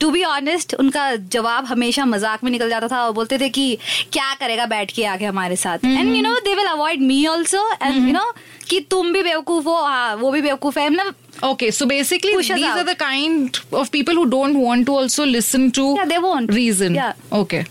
टू 0.00 0.10
बी 0.10 0.22
ऑनेस्ट 0.24 0.74
उनका 0.74 1.14
जवाब 1.32 1.64
हमेशा 1.64 2.04
मज़ाक 2.04 2.44
में 2.44 2.50
निकल 2.50 2.68
जाता 2.70 2.88
था 2.88 3.02
और 3.04 3.12
बोलते 3.12 3.38
थे 3.38 3.48
कि 3.48 3.76
क्या 4.12 4.34
करेगा 4.34 4.66
बैठ 4.66 4.92
के 4.92 5.04
आके 5.04 5.24
हमारे 5.24 5.56
साथ। 5.56 5.84
And 5.84 6.14
you 6.16 6.22
know 6.22 6.34
they 6.40 6.54
will 6.54 6.66
avoid 6.66 7.00
me 7.02 7.26
also 7.26 7.66
and 7.72 8.06
you 8.06 8.12
know 8.12 8.24
कि 8.68 8.80
तुम 8.90 9.12
भी 9.12 9.22
बेवकूफ़ 9.22 9.64
हो 9.64 9.74
हाँ 9.76 10.14
वो 10.16 10.30
भी 10.30 10.42
बेवकूफ़ 10.42 10.78
है। 10.78 10.88
मतलब 10.90 11.14
Okay, 11.42 11.70
so 11.70 11.86
basically, 11.86 12.32
Push 12.34 12.50
us 12.50 12.56
these 12.58 12.66
are 12.80 12.84
the 12.84 12.94
kind 12.94 13.58
of 13.72 13.90
people 13.90 14.14
who 14.14 14.24
don't 14.28 14.58
want 14.62 14.86
to 14.86 14.96
also 14.96 15.24
listen 15.24 15.70
to 15.78 15.84
Yeah, 15.96 16.04
they 16.04 16.18
won't. 16.18 16.52
reason. 16.52 16.94
Yeah. 16.94 17.12
Okay. 17.32 17.64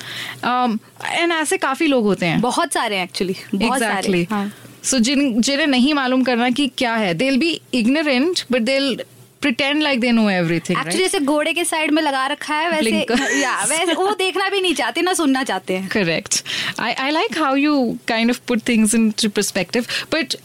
Um, 0.43 0.79
and 1.19 1.31
ऐसे 1.31 1.57
काफ़ी 1.57 1.87
लोग 1.87 2.03
होते 2.05 2.25
हैं. 2.25 2.41
बहुत 2.41 2.73
सारे 2.73 2.95
हैं 2.95 3.03
एक्चुअली 3.03 3.35
बहुत 3.53 3.79
exactly. 3.81 4.25
सारे 4.25 4.27
हाँ. 4.31 4.51
So 4.81 4.99
जिन 4.99 5.41
जिन्हें 5.41 5.67
नहीं 5.67 5.93
मालूम 5.93 6.23
करना 6.23 6.49
कि 6.57 6.67
क्या 6.77 6.95
है, 6.95 7.13
they'll 7.17 7.39
be 7.39 7.53
ignorant, 7.83 8.45
but 8.49 8.65
they'll 8.65 9.01
pretend 9.41 9.83
like 9.83 9.99
they 10.01 10.11
know 10.15 10.27
everything. 10.27 10.77
Actually 10.77 10.97
right? 10.97 11.11
जैसे 11.11 11.19
घोड़े 11.19 11.53
के 11.53 11.63
साइड 11.65 11.91
में 11.91 12.01
लगा 12.01 12.25
रखा 12.27 12.55
है 12.55 12.69
वैसे. 12.71 13.41
या 13.41 13.55
वैसे 13.69 13.93
वो 13.93 14.13
देखना 14.19 14.49
भी 14.49 14.61
नहीं 14.61 14.73
चाहते 14.75 15.01
ना 15.01 15.13
सुनना 15.13 15.43
चाहते 15.51 15.77
हैं 15.77 15.89
Correct. 15.89 16.41
I, 16.79 16.93
I 17.07 17.11
like 17.11 17.35
how 17.45 17.53
you 17.53 17.99
kind 18.07 18.29
of 18.35 18.45
put 18.45 18.61
things 18.71 18.93
into 18.93 19.29
perspective. 19.29 19.87
But 20.09 20.35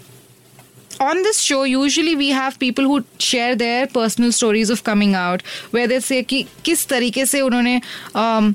on 1.01 1.23
this 1.23 1.41
show, 1.41 1.63
usually 1.65 2.17
we 2.17 2.31
have 2.31 2.59
people 2.59 2.85
who 2.85 3.05
share 3.19 3.55
their 3.55 3.87
personal 3.87 4.33
stories 4.33 4.71
of 4.71 4.85
coming 4.85 5.15
out, 5.15 5.43
where 5.71 5.87
they 5.87 6.01
say 6.01 6.23
कि 6.25 6.47
किस 6.65 6.87
तरीके 6.89 7.27
से 7.27 7.41
उन्होंने 7.41 7.81
um, 8.15 8.55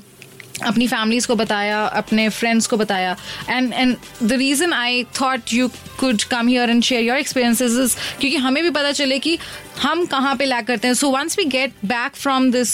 अपनी 0.66 0.86
families 0.88 1.26
को 1.26 1.34
बताया 1.36 1.84
अपने 1.98 2.28
friends 2.28 2.66
को 2.66 2.76
बताया। 2.76 3.16
And 3.48 3.72
and 3.72 3.96
the 4.22 4.32
reason 4.32 4.72
I 4.72 5.04
thought 5.20 5.52
you 5.52 5.68
could 6.00 6.22
come 6.30 6.48
here 6.48 6.70
and 6.70 6.82
share 6.82 7.02
your 7.02 7.18
experiences 7.18 7.96
क्योंकि 8.20 8.36
हमें 8.36 8.62
भी 8.62 8.70
पता 8.70 8.90
चले 8.92 9.18
कि 9.18 9.38
हम 9.82 10.04
कहाँ 10.06 10.34
पे 10.36 10.44
लैक 10.44 10.66
करते 10.66 10.88
हैं। 10.88 10.94
So 10.94 11.10
once 11.10 11.38
we 11.38 11.44
get 11.44 11.72
back 11.84 12.16
from 12.16 12.50
this 12.52 12.72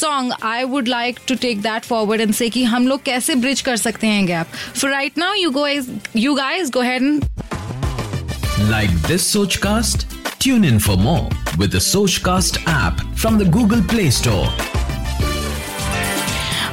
song 0.00 0.32
I 0.42 0.64
would 0.64 0.88
like 0.88 1.20
to 1.28 1.34
take 1.34 1.62
that 1.62 1.84
forward 1.84 2.20
and 2.20 2.34
say 2.34 2.48
कि 2.50 2.64
हम 2.64 2.88
लोग 2.88 3.02
कैसे 3.02 3.34
ब्रिज 3.34 3.60
कर 3.60 3.76
सकते 3.76 4.06
हैं 4.06 4.26
gap 4.26 4.46
for 4.76 4.90
right 4.90 5.18
now 5.18 5.34
you 5.34 5.50
go 5.50 5.66
you 6.16 6.34
guys 6.34 6.70
go 6.70 6.80
ahead 6.80 7.02
Like 8.69 8.91
this 9.07 9.23
Sochcast? 9.35 10.05
Tune 10.39 10.63
in 10.63 10.79
for 10.79 10.95
more 10.97 11.27
with 11.57 11.71
the 11.71 11.79
Sochcast 11.79 12.63
app 12.67 12.99
from 13.15 13.37
the 13.37 13.45
Google 13.45 13.81
Play 13.83 14.09
Store. 14.09 14.47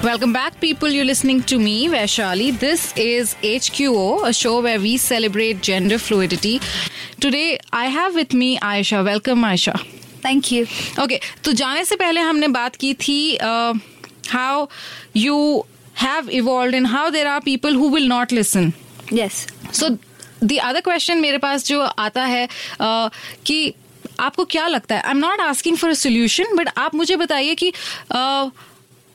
Welcome 0.03 0.33
back, 0.33 0.61
people. 0.61 0.89
You're 0.89 1.05
listening 1.05 1.43
to 1.45 1.59
me, 1.59 1.89
Vaishali. 1.89 2.57
This 2.59 2.93
is 2.97 3.35
HQO, 3.43 4.25
a 4.29 4.33
show 4.33 4.61
where 4.63 4.79
we 4.79 4.97
celebrate 4.99 5.63
gender 5.63 5.99
fluidity. 5.99 6.61
Today, 7.19 7.59
I 7.73 7.87
have 7.87 8.15
with 8.15 8.33
me 8.33 8.59
Aisha. 8.59 9.05
Welcome, 9.05 9.43
Aisha. 9.45 9.77
Thank 10.25 10.53
you 10.53 10.65
Okay, 11.03 11.19
तो 11.45 11.53
जाने 11.53 11.85
से 11.85 11.97
पहले 11.97 12.21
हमने 12.21 12.49
बात 12.49 12.77
की 12.77 12.93
थी 13.03 13.39
uh, 13.39 13.75
how 14.29 14.69
you 15.15 15.65
have 16.05 16.29
evolved 16.39 16.75
and 16.75 16.87
how 16.87 17.11
there 17.11 17.29
are 17.33 17.41
people 17.41 17.73
who 17.73 17.91
will 17.97 18.09
not 18.15 18.33
listen. 18.39 18.73
Yes 19.13 19.47
so 19.81 19.89
the 20.44 20.58
other 20.64 20.80
question 20.82 21.18
मेरे 21.22 21.38
पास 21.38 21.66
जो 21.68 21.82
आता 21.82 22.24
है 22.26 22.48
uh, 22.48 23.10
कि 23.46 23.74
आपको 24.20 24.46
क्या 24.46 24.68
लगता 24.68 24.96
है? 24.96 25.02
I 25.02 25.12
am 25.12 25.18
not 25.18 25.42
asking 25.42 25.78
for 25.78 25.90
a 25.90 25.94
solution 25.94 26.56
but 26.56 26.70
आप 26.78 26.96
मुझे 26.96 27.16
बताइए 27.16 27.56
कि 27.56 27.72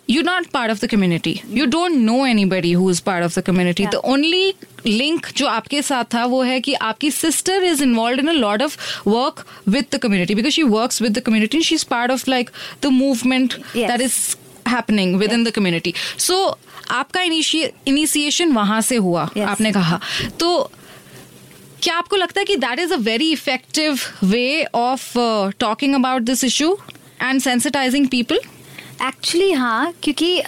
you 0.08 0.22
not 0.22 0.46
part 0.46 0.70
of 0.70 0.84
the 0.84 0.88
community 0.88 1.40
you 1.50 1.66
don't 1.66 1.92
know 1.92 2.24
anybody 2.44 2.72
who 2.72 2.90
is 2.90 3.02
part 3.02 3.24
of 3.24 3.38
the 3.40 3.42
community 3.42 3.86
the 3.86 3.94
only 4.04 4.52
link 4.86 5.26
जो 5.36 5.46
आपके 5.46 5.82
साथ 5.82 6.04
था 6.14 6.24
वो 6.24 6.42
है 6.42 6.60
कि 6.60 6.74
आपकी 6.90 7.10
sister 7.10 7.64
is 7.64 7.82
involve 7.82 8.20
in 8.20 8.28
a 8.28 8.32
lot 8.32 8.62
of 8.62 8.76
work 9.08 9.44
with 9.68 9.86
the 9.92 9.98
community 9.98 10.34
because 10.34 10.52
she 10.54 10.62
work 10.62 11.02
with 11.02 11.18
the 11.18 11.22
community 11.22 11.62
she 11.62 11.74
is 11.74 11.84
part 11.90 12.12
of 12.12 12.30
like 12.30 12.50
the 12.82 12.86
movement 12.92 13.54
that 13.76 14.00
is 14.00 14.18
happening 14.68 15.16
within 15.32 15.44
the 15.44 15.50
community 15.50 15.94
so 16.18 16.58
आपका 16.90 17.22
initiation 17.22 18.52
वहाँ 18.52 18.80
से 18.80 18.96
हुआ 18.96 19.28
Yes. 19.36 19.48
आपने 19.48 19.72
कहा। 19.72 20.00
तो 20.40 20.70
क्या 21.82 21.96
आपको 21.96 22.16
लगता 22.16 22.40
है 22.40 22.44
कि 22.44 22.56
that 22.56 22.78
is 22.78 22.92
a 22.92 22.96
very 22.96 23.32
effective 23.32 23.98
way 24.24 24.64
of 24.74 25.12
talking 25.58 25.94
about 25.94 26.22
this 26.22 26.44
issue 26.44 26.78
and 27.22 27.40
sensitising 27.40 28.08
people 28.08 28.40
actually 29.06 29.52
हाँ 29.52 29.92
क्योंकि 30.02 30.42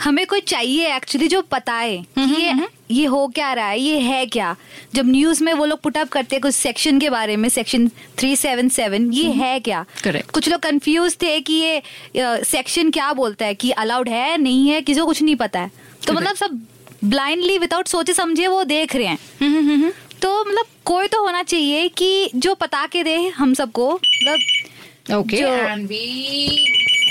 हमें 0.00 0.26
कोई 0.26 0.40
चाहिए 0.40 0.96
एक्चुअली 0.96 1.28
जो 1.28 1.42
बताए 1.52 2.04
कि 2.18 2.42
ये 2.42 2.68
ये 2.90 3.04
हो 3.06 3.26
क्या 3.28 3.52
रहा 3.52 3.66
है 3.66 3.80
ये 3.80 3.98
है 3.98 4.26
क्या? 4.26 4.56
जब 4.94 5.06
न्यूज़ 5.06 5.44
में 5.44 5.52
वो 5.52 5.64
लोग 5.64 5.80
पुटअप 5.80 6.08
करते 6.08 6.36
हैं 6.36 6.40
कुछ 6.42 6.54
सेक्शन 6.54 6.98
के 7.00 7.10
बारे 7.10 7.36
में 7.36 7.48
सेक्शन 7.48 7.88
377 8.18 9.14
ये 9.14 9.24
है 9.24 9.60
क्या? 9.60 9.84
Correct. 9.98 10.30
कुछ 10.30 10.48
लोग 10.48 10.60
कंफ्यूज 10.60 11.16
थे 11.22 11.40
कि 11.40 11.54
ये 11.54 11.82
सेक्शन 12.44 12.90
क्या 12.90 13.12
बोलता 13.12 13.46
है 13.46 13.54
कि 13.54 13.70
अलाउड 13.70 14.08
है 14.08 14.38
नहीं 14.38 14.68
है 14.68 14.82
किसी 14.82 15.00
को 15.00 15.06
कुछ 15.06 15.22
नहीं 15.22 15.36
पता 15.36 15.60
है। 15.60 15.68
तो 15.68 16.12
Correct. 16.12 16.16
मतलब 16.16 16.36
सब 16.36 16.60
ब्लाइंडली 17.04 17.58
विदाउट 17.58 17.88
सोचे 17.88 18.12
समझे 18.12 18.46
वो 18.46 18.64
देख 18.64 18.96
रहे 18.96 19.06
हैं। 19.06 19.18
तो 20.24 20.44
मतलब 20.44 20.66
कोई 20.86 21.08
तो 21.08 21.20
होना 21.22 21.42
चाहिए 21.42 21.88
कि 21.98 22.30
जो 22.34 22.54
पता 22.54 22.86
के 22.92 23.02
दे 23.04 23.16
हम 23.36 23.52
सबको। 23.54 23.92
मतलब 23.94 25.16
okay 25.16 25.36
and 25.36 25.86
we 25.88 26.04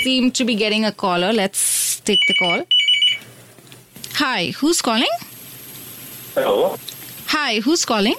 seem 0.04 0.30
to 0.38 0.44
be 0.44 0.54
getting 0.54 0.84
a 0.84 0.90
caller 0.98 1.32
let's 1.32 1.62
take 2.06 2.20
the 2.30 2.34
call 2.38 2.64
hi 4.16 4.48
who 4.56 4.70
is 4.70 4.82
calling 4.82 5.24
hello 6.38 6.76
hi 7.28 7.58
who 7.66 7.72
is 7.72 7.86
calling 7.86 8.16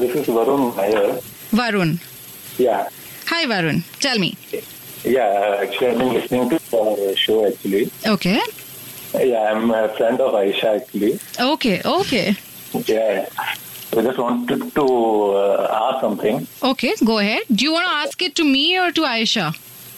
this 0.00 0.16
is 0.16 0.30
Varun 0.30 0.62
hire 0.76 1.20
Varun 1.54 1.96
yeah 2.60 2.76
hi 3.30 3.46
Varun 3.46 3.80
tell 4.02 4.18
me 4.20 4.32
yeah 5.06 5.26
actually 5.62 5.86
I 5.86 6.06
am 6.06 6.12
listening 6.14 6.50
to 6.50 6.56
your 6.74 7.14
show 7.18 7.46
actually 7.46 7.84
okay 8.12 8.34
yeah 9.30 9.40
I 9.40 9.52
am 9.52 9.72
a 9.74 9.86
friend 9.96 10.20
of 10.20 10.36
Ayesha 10.36 10.74
actually 10.74 11.12
okay 11.52 11.80
okay 11.90 12.22
I 13.98 14.02
just 14.02 14.18
wanted 14.18 14.74
to 14.74 14.84
uh, 14.86 15.78
ask 15.86 16.00
something 16.00 16.46
Okay. 16.62 16.94
Go 17.04 17.18
ahead. 17.18 17.42
Do 17.54 17.64
you 17.64 17.72
want 17.72 17.86
to 17.88 17.94
ask 17.94 18.20
it 18.22 18.34
to 18.36 18.44
me 18.44 18.78
or 18.78 18.90
to 18.92 19.02
Aisha? 19.02 19.46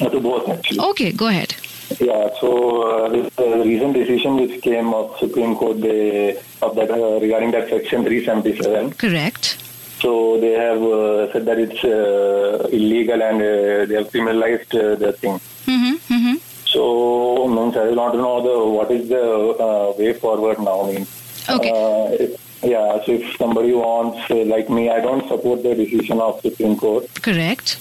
uh, 0.01 0.09
to 0.09 0.21
both 0.21 0.49
actually. 0.49 0.81
Okay. 0.91 1.13
Go 1.13 1.29
ahead. 1.29 1.55
Yeah, 1.99 2.29
so 2.41 2.51
uh, 2.83 3.09
this 3.09 3.29
uh, 3.39 3.65
recent 3.65 3.95
decision 3.95 4.37
which 4.37 4.63
came 4.63 4.95
of 4.95 5.17
Supreme 5.19 5.57
Court 5.57 5.81
they, 5.81 6.37
of 6.63 6.77
that 6.77 6.89
uh, 6.91 7.19
regarding 7.21 7.51
that 7.51 7.69
Section 7.69 8.05
377. 8.05 8.93
Correct. 8.93 9.57
So 10.01 10.41
they 10.41 10.53
have 10.53 10.81
uh, 10.83 11.33
said 11.33 11.45
that 11.47 11.59
it's 11.59 11.83
uh, 11.85 12.69
illegal 12.73 13.21
and 13.23 13.43
uh, 13.43 13.85
they 13.87 13.97
have 13.97 14.09
criminalized 14.13 14.73
uh, 14.75 14.95
the 14.95 15.13
thing. 15.13 15.35
Mm-hmm. 15.67 16.15
Mm-hmm. 16.15 16.37
So, 16.67 17.49
means 17.49 17.77
I 17.77 17.89
want 17.91 18.15
to 18.15 18.19
know 18.19 18.41
the 18.41 18.71
what 18.77 18.91
is 18.93 19.09
the 19.09 19.21
uh, 19.21 19.93
way 19.99 20.13
forward 20.13 20.61
now. 20.61 20.87
Means, 20.87 21.09
Okay. 21.51 22.37
Yeah. 22.63 23.03
So 23.05 23.13
if 23.13 23.37
somebody 23.37 23.73
wants, 23.73 24.31
uh, 24.31 24.45
like 24.45 24.69
me, 24.69 24.91
I 24.91 25.01
don't 25.01 25.27
support 25.29 25.63
the 25.63 25.75
decision 25.75 26.21
of 26.21 26.41
Supreme 26.41 26.77
Court. 26.77 27.09
Correct. 27.23 27.79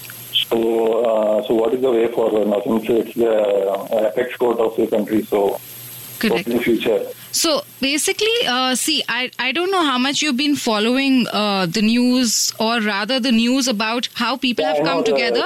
So, 0.49 1.03
uh, 1.03 1.47
so 1.47 1.53
what 1.53 1.73
is 1.73 1.81
the 1.81 1.91
way 1.91 2.07
forward 2.11 2.47
now? 2.47 2.61
Since 2.61 2.89
it's 2.89 3.15
the 3.15 3.29
uh, 3.29 4.07
apex 4.07 4.35
court 4.37 4.59
of 4.59 4.75
the 4.75 4.87
country, 4.87 5.23
so 5.23 5.59
Correct. 6.19 6.47
in 6.47 6.57
the 6.57 6.63
future? 6.63 7.05
So 7.31 7.61
basically, 7.79 8.33
uh, 8.47 8.73
see, 8.75 9.03
I, 9.07 9.29
I 9.37 9.51
don't 9.51 9.71
know 9.71 9.83
how 9.83 9.97
much 9.97 10.21
you've 10.21 10.37
been 10.37 10.55
following 10.55 11.27
uh, 11.31 11.67
the 11.67 11.81
news, 11.81 12.51
or 12.59 12.79
rather 12.81 13.19
the 13.19 13.31
news 13.31 13.67
about 13.67 14.09
how 14.15 14.35
people 14.37 14.63
Yeah, 14.65 14.73
have 14.75 14.83
come 14.85 14.97
know 14.97 15.03
the- 15.03 15.11
together. 15.11 15.45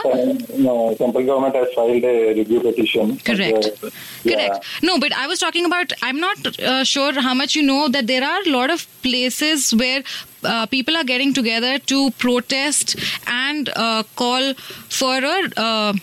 no, 0.58 0.96
central 0.98 1.26
government 1.26 1.56
has 1.56 1.68
filed 1.74 2.04
a 2.04 2.34
review 2.34 2.62
petition. 2.62 3.18
Correct. 3.20 3.66
Uh, 3.84 3.90
yeah. 4.24 4.36
Correct. 4.48 4.66
No, 4.82 4.98
but 5.00 5.12
I 5.14 5.28
was 5.28 5.40
talking 5.40 5.66
about. 5.66 5.92
I'm 6.02 6.20
not 6.20 6.60
uh, 6.60 6.84
sure 6.86 7.14
how 7.20 7.34
much 7.34 7.56
you 7.56 7.64
know 7.64 7.90
that 7.90 8.08
there 8.08 8.24
are 8.24 8.42
a 8.46 8.50
lot 8.50 8.70
of 8.70 8.88
places 9.02 9.72
where 9.74 10.04
uh, 10.46 10.66
people 10.68 10.96
are 10.96 11.04
getting 11.04 11.34
together 11.34 11.80
to 11.80 12.12
protest 12.12 12.96
and 13.28 13.70
uh, 13.76 14.04
call 14.16 14.54
for 14.90 15.18
a. 15.18 15.50
Uh, 15.58 15.94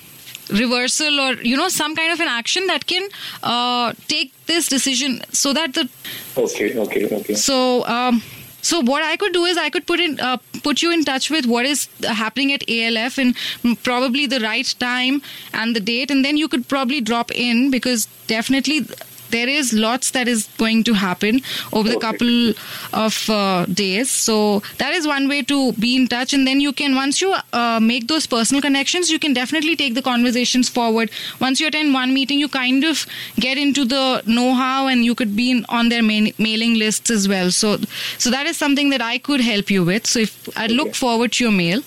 reversal 0.52 1.20
or 1.20 1.34
you 1.34 1.56
know 1.56 1.68
some 1.68 1.94
kind 1.96 2.12
of 2.12 2.20
an 2.20 2.28
action 2.28 2.66
that 2.66 2.86
can 2.86 3.08
uh, 3.42 3.92
take 4.08 4.32
this 4.46 4.68
decision 4.68 5.20
so 5.32 5.52
that 5.52 5.74
the 5.74 5.88
Okay, 6.36 6.78
okay, 6.78 7.16
okay. 7.16 7.34
so, 7.34 7.84
um, 7.86 8.22
so 8.62 8.80
what 8.80 9.02
I 9.02 9.16
could 9.16 9.32
do 9.32 9.44
is 9.44 9.56
I 9.56 9.70
could 9.70 9.86
put 9.86 10.00
in 10.00 10.18
uh, 10.20 10.38
put 10.62 10.82
you 10.82 10.92
in 10.92 11.04
touch 11.04 11.30
with 11.30 11.46
what 11.46 11.66
is 11.66 11.88
happening 12.02 12.52
at 12.52 12.62
ALF 12.68 13.18
and 13.18 13.34
probably 13.82 14.26
the 14.26 14.40
right 14.40 14.74
time 14.78 15.22
and 15.52 15.74
the 15.74 15.80
date, 15.80 16.10
and 16.10 16.24
then 16.24 16.36
you 16.36 16.48
could 16.48 16.68
probably 16.68 17.00
drop 17.00 17.30
in 17.32 17.70
because 17.70 18.06
definitely 18.26 18.86
there 19.30 19.48
is 19.48 19.72
lots 19.72 20.10
that 20.12 20.28
is 20.28 20.48
going 20.58 20.84
to 20.84 20.94
happen 20.94 21.40
over 21.72 21.88
the 21.88 21.98
couple 21.98 22.52
of 22.92 23.30
uh, 23.30 23.66
days. 23.66 24.10
So 24.10 24.62
that 24.78 24.92
is 24.94 25.06
one 25.06 25.28
way 25.28 25.42
to 25.42 25.72
be 25.74 25.96
in 25.96 26.08
touch, 26.08 26.32
and 26.32 26.46
then 26.46 26.60
you 26.60 26.72
can 26.72 26.94
once 26.94 27.20
you 27.20 27.34
uh, 27.52 27.80
make 27.80 28.08
those 28.08 28.26
personal 28.26 28.62
connections, 28.62 29.10
you 29.10 29.18
can 29.18 29.32
definitely 29.32 29.76
take 29.76 29.94
the 29.94 30.02
conversations 30.02 30.68
forward. 30.68 31.10
Once 31.40 31.60
you 31.60 31.66
attend 31.66 31.94
one 31.94 32.14
meeting, 32.14 32.38
you 32.38 32.48
kind 32.48 32.84
of 32.84 33.06
get 33.36 33.58
into 33.58 33.84
the 33.84 34.22
know-how, 34.26 34.86
and 34.86 35.04
you 35.04 35.14
could 35.14 35.36
be 35.36 35.50
in, 35.50 35.64
on 35.68 35.88
their 35.88 36.02
main, 36.02 36.32
mailing 36.38 36.74
lists 36.74 37.10
as 37.10 37.28
well. 37.28 37.50
So, 37.50 37.78
so 38.18 38.30
that 38.30 38.46
is 38.46 38.56
something 38.56 38.90
that 38.90 39.00
I 39.00 39.18
could 39.18 39.40
help 39.40 39.70
you 39.70 39.84
with. 39.84 40.06
So 40.06 40.20
if 40.20 40.58
I 40.58 40.66
look 40.66 40.94
forward 40.94 41.32
to 41.32 41.44
your 41.44 41.52
mail. 41.52 41.82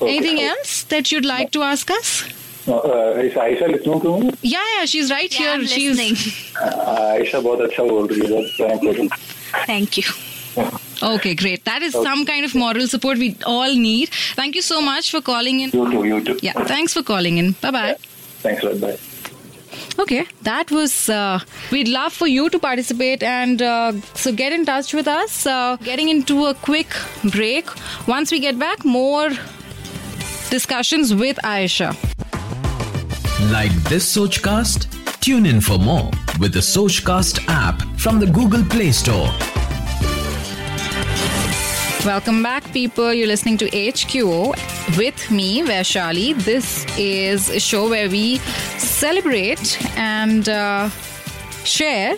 Okay. 0.00 0.16
Anything 0.16 0.40
else 0.40 0.84
that 0.84 1.10
you'd 1.10 1.24
like 1.24 1.50
to 1.52 1.62
ask 1.62 1.90
us? 1.90 2.22
Uh, 2.67 3.19
is 3.21 3.33
Aisha 3.33 3.67
listening 3.69 3.99
to 4.01 4.19
me? 4.19 4.31
Yeah, 4.41 4.59
yeah, 4.77 4.85
she's 4.85 5.11
right 5.11 5.31
Yeah, 5.33 5.39
here. 5.39 5.49
I'm 5.53 5.65
she's 5.65 5.97
listening. 5.97 6.15
Uh, 6.61 7.15
Aisha 7.17 7.41
बहुत 7.43 7.61
अच्छा 7.69 7.83
बोल 7.89 8.07
रही 8.07 8.19
है 8.21 8.27
बहुत 8.29 8.55
frank 8.57 8.83
हो 8.85 8.91
रही 8.91 9.07
है. 9.07 9.65
Thank 9.71 9.97
you. 9.97 10.13
okay. 11.15 11.33
Great. 11.35 11.65
That 11.65 11.81
is 11.81 11.93
some 11.93 12.25
kind 12.25 12.45
of 12.45 12.55
moral 12.55 12.87
support 12.87 13.17
we 13.17 13.35
all 13.45 13.73
need. 13.75 14.09
Thank 14.41 14.55
you 14.55 14.61
so 14.61 14.81
much 14.81 15.09
for 15.11 15.21
calling 15.21 15.59
in. 15.59 15.71
You 15.73 15.89
too, 15.91 16.03
you 16.05 16.23
too. 16.29 16.37
Yeah, 16.41 16.53
thanks 16.73 16.93
for 16.93 17.03
calling 17.03 17.37
in. 17.37 17.51
Bye 17.65 17.71
bye. 17.71 17.95
Thanks 18.45 18.63
a 18.63 18.69
lot. 18.69 18.79
Bye. 18.81 18.97
Okay, 19.99 20.25
that 20.43 20.71
was. 20.71 21.09
Uh, 21.09 21.39
we'd 21.71 21.87
love 21.87 22.13
for 22.13 22.27
you 22.27 22.49
to 22.49 22.59
participate 22.59 23.23
and 23.23 23.61
uh, 23.61 23.91
so 24.13 24.31
get 24.31 24.53
in 24.53 24.65
touch 24.65 24.93
with 24.93 25.07
us. 25.07 25.45
Uh, 25.45 25.75
getting 25.83 26.09
into 26.09 26.45
a 26.45 26.53
quick 26.53 26.95
break. 27.37 27.67
Once 28.07 28.31
we 28.31 28.39
get 28.39 28.57
back, 28.57 28.85
more 28.85 29.29
discussions 30.49 31.13
with 31.13 31.37
Aisha. 31.43 31.95
Like 33.46 33.70
this 33.84 34.16
Sochcast? 34.16 34.88
Tune 35.20 35.46
in 35.46 35.60
for 35.60 35.78
more 35.78 36.10
with 36.40 36.52
the 36.52 36.58
Sochcast 36.58 37.44
app 37.46 37.80
from 37.96 38.18
the 38.18 38.26
Google 38.26 38.64
Play 38.64 38.90
Store. 38.90 39.32
Welcome 42.04 42.42
back, 42.42 42.64
people. 42.72 43.14
You're 43.14 43.28
listening 43.28 43.56
to 43.58 43.70
HQO 43.70 44.56
with 44.98 45.30
me, 45.30 45.62
Vaishali. 45.62 46.34
This 46.42 46.84
is 46.98 47.48
a 47.48 47.60
show 47.60 47.88
where 47.88 48.10
we 48.10 48.38
celebrate 48.78 49.80
and 49.96 50.48
uh, 50.48 50.88
share 51.62 52.16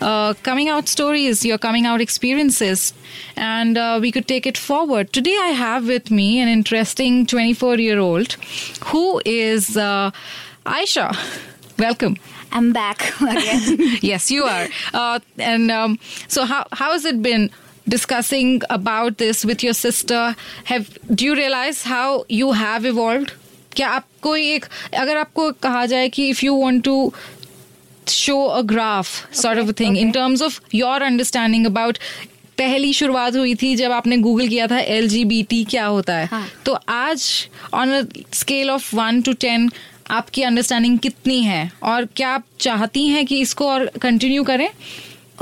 uh, 0.00 0.34
coming 0.42 0.68
out 0.68 0.88
stories, 0.88 1.44
your 1.44 1.58
coming 1.58 1.86
out 1.86 2.00
experiences, 2.00 2.92
and 3.36 3.78
uh, 3.78 3.98
we 4.00 4.12
could 4.12 4.26
take 4.26 4.46
it 4.46 4.58
forward. 4.58 5.12
Today, 5.12 5.36
I 5.40 5.48
have 5.48 5.86
with 5.86 6.10
me 6.10 6.40
an 6.40 6.48
interesting 6.48 7.26
24 7.26 7.78
year 7.78 7.98
old 7.98 8.32
who 8.86 9.20
is 9.24 9.76
uh, 9.76 10.10
Aisha. 10.66 11.16
Welcome. 11.78 12.16
I'm 12.52 12.72
back 12.72 13.12
again. 13.20 13.98
yes, 14.02 14.30
you 14.30 14.44
are. 14.44 14.66
Uh, 14.94 15.18
and 15.38 15.70
um, 15.70 15.98
so, 16.28 16.44
how 16.44 16.66
how 16.72 16.92
has 16.92 17.04
it 17.04 17.22
been 17.22 17.50
discussing 17.88 18.62
about 18.70 19.18
this 19.18 19.44
with 19.44 19.62
your 19.62 19.74
sister? 19.74 20.34
Have 20.64 20.98
do 21.14 21.24
you 21.24 21.34
realize 21.34 21.82
how 21.84 22.24
you 22.28 22.52
have 22.52 22.84
evolved? 22.84 23.32
क्या 23.76 23.88
आपको 23.88 24.36
एक 24.36 24.64
अगर 24.98 25.16
आपको 25.16 25.50
कहा 25.62 25.84
जाए 25.86 26.08
कि 26.08 26.30
if 26.32 26.42
you 26.42 26.54
want 26.54 26.82
to 26.84 27.12
show 28.06 28.38
a 28.58 28.62
graph 28.64 29.26
sort 29.32 29.58
of 29.58 29.68
a 29.68 29.74
thing 29.80 29.96
in 29.96 30.12
terms 30.12 30.40
of 30.40 30.60
your 30.72 30.96
understanding 31.10 31.66
about 31.66 31.98
पहली 32.58 32.92
शुरुआत 32.92 33.34
हुई 33.36 33.54
थी 33.60 33.74
जब 33.76 33.92
आपने 33.92 34.16
गूगल 34.16 34.48
किया 34.48 34.66
था 34.66 34.78
LGBT 34.90 35.64
क्या 35.70 35.86
होता 35.86 36.14
है 36.16 36.26
हाँ. 36.26 36.46
तो 36.66 36.78
आज 36.88 37.48
on 37.74 37.92
a 37.92 38.02
scale 38.34 38.70
of 38.70 38.94
one 38.96 39.20
to 39.22 39.32
ten 39.44 39.68
आपकी 40.10 40.42
अंडरस्टैंडिंग 40.42 40.98
कितनी 40.98 41.42
है? 41.42 41.70
और 41.82 42.04
क्या 42.16 42.28
आप 42.28 42.44
चाहती 42.60 43.06
हैं 43.08 43.24
कि 43.26 43.40
इसको 43.40 43.68
और 43.68 43.86
कंटिन्यू 44.02 44.44
करें? 44.44 44.68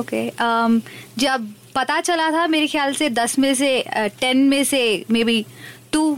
ओके 0.00 0.28
um, 0.30 0.80
जब 1.18 1.52
पता 1.74 2.00
चला 2.00 2.30
था 2.30 2.46
मेरे 2.46 2.66
ख्याल 2.66 2.94
से 2.94 3.08
दस 3.10 3.38
में 3.38 3.54
से 3.54 3.84
टेन 4.20 4.36
में 4.36 4.62
से 4.64 5.04
मे 5.10 5.24
बी 5.24 5.44
टू 5.92 6.16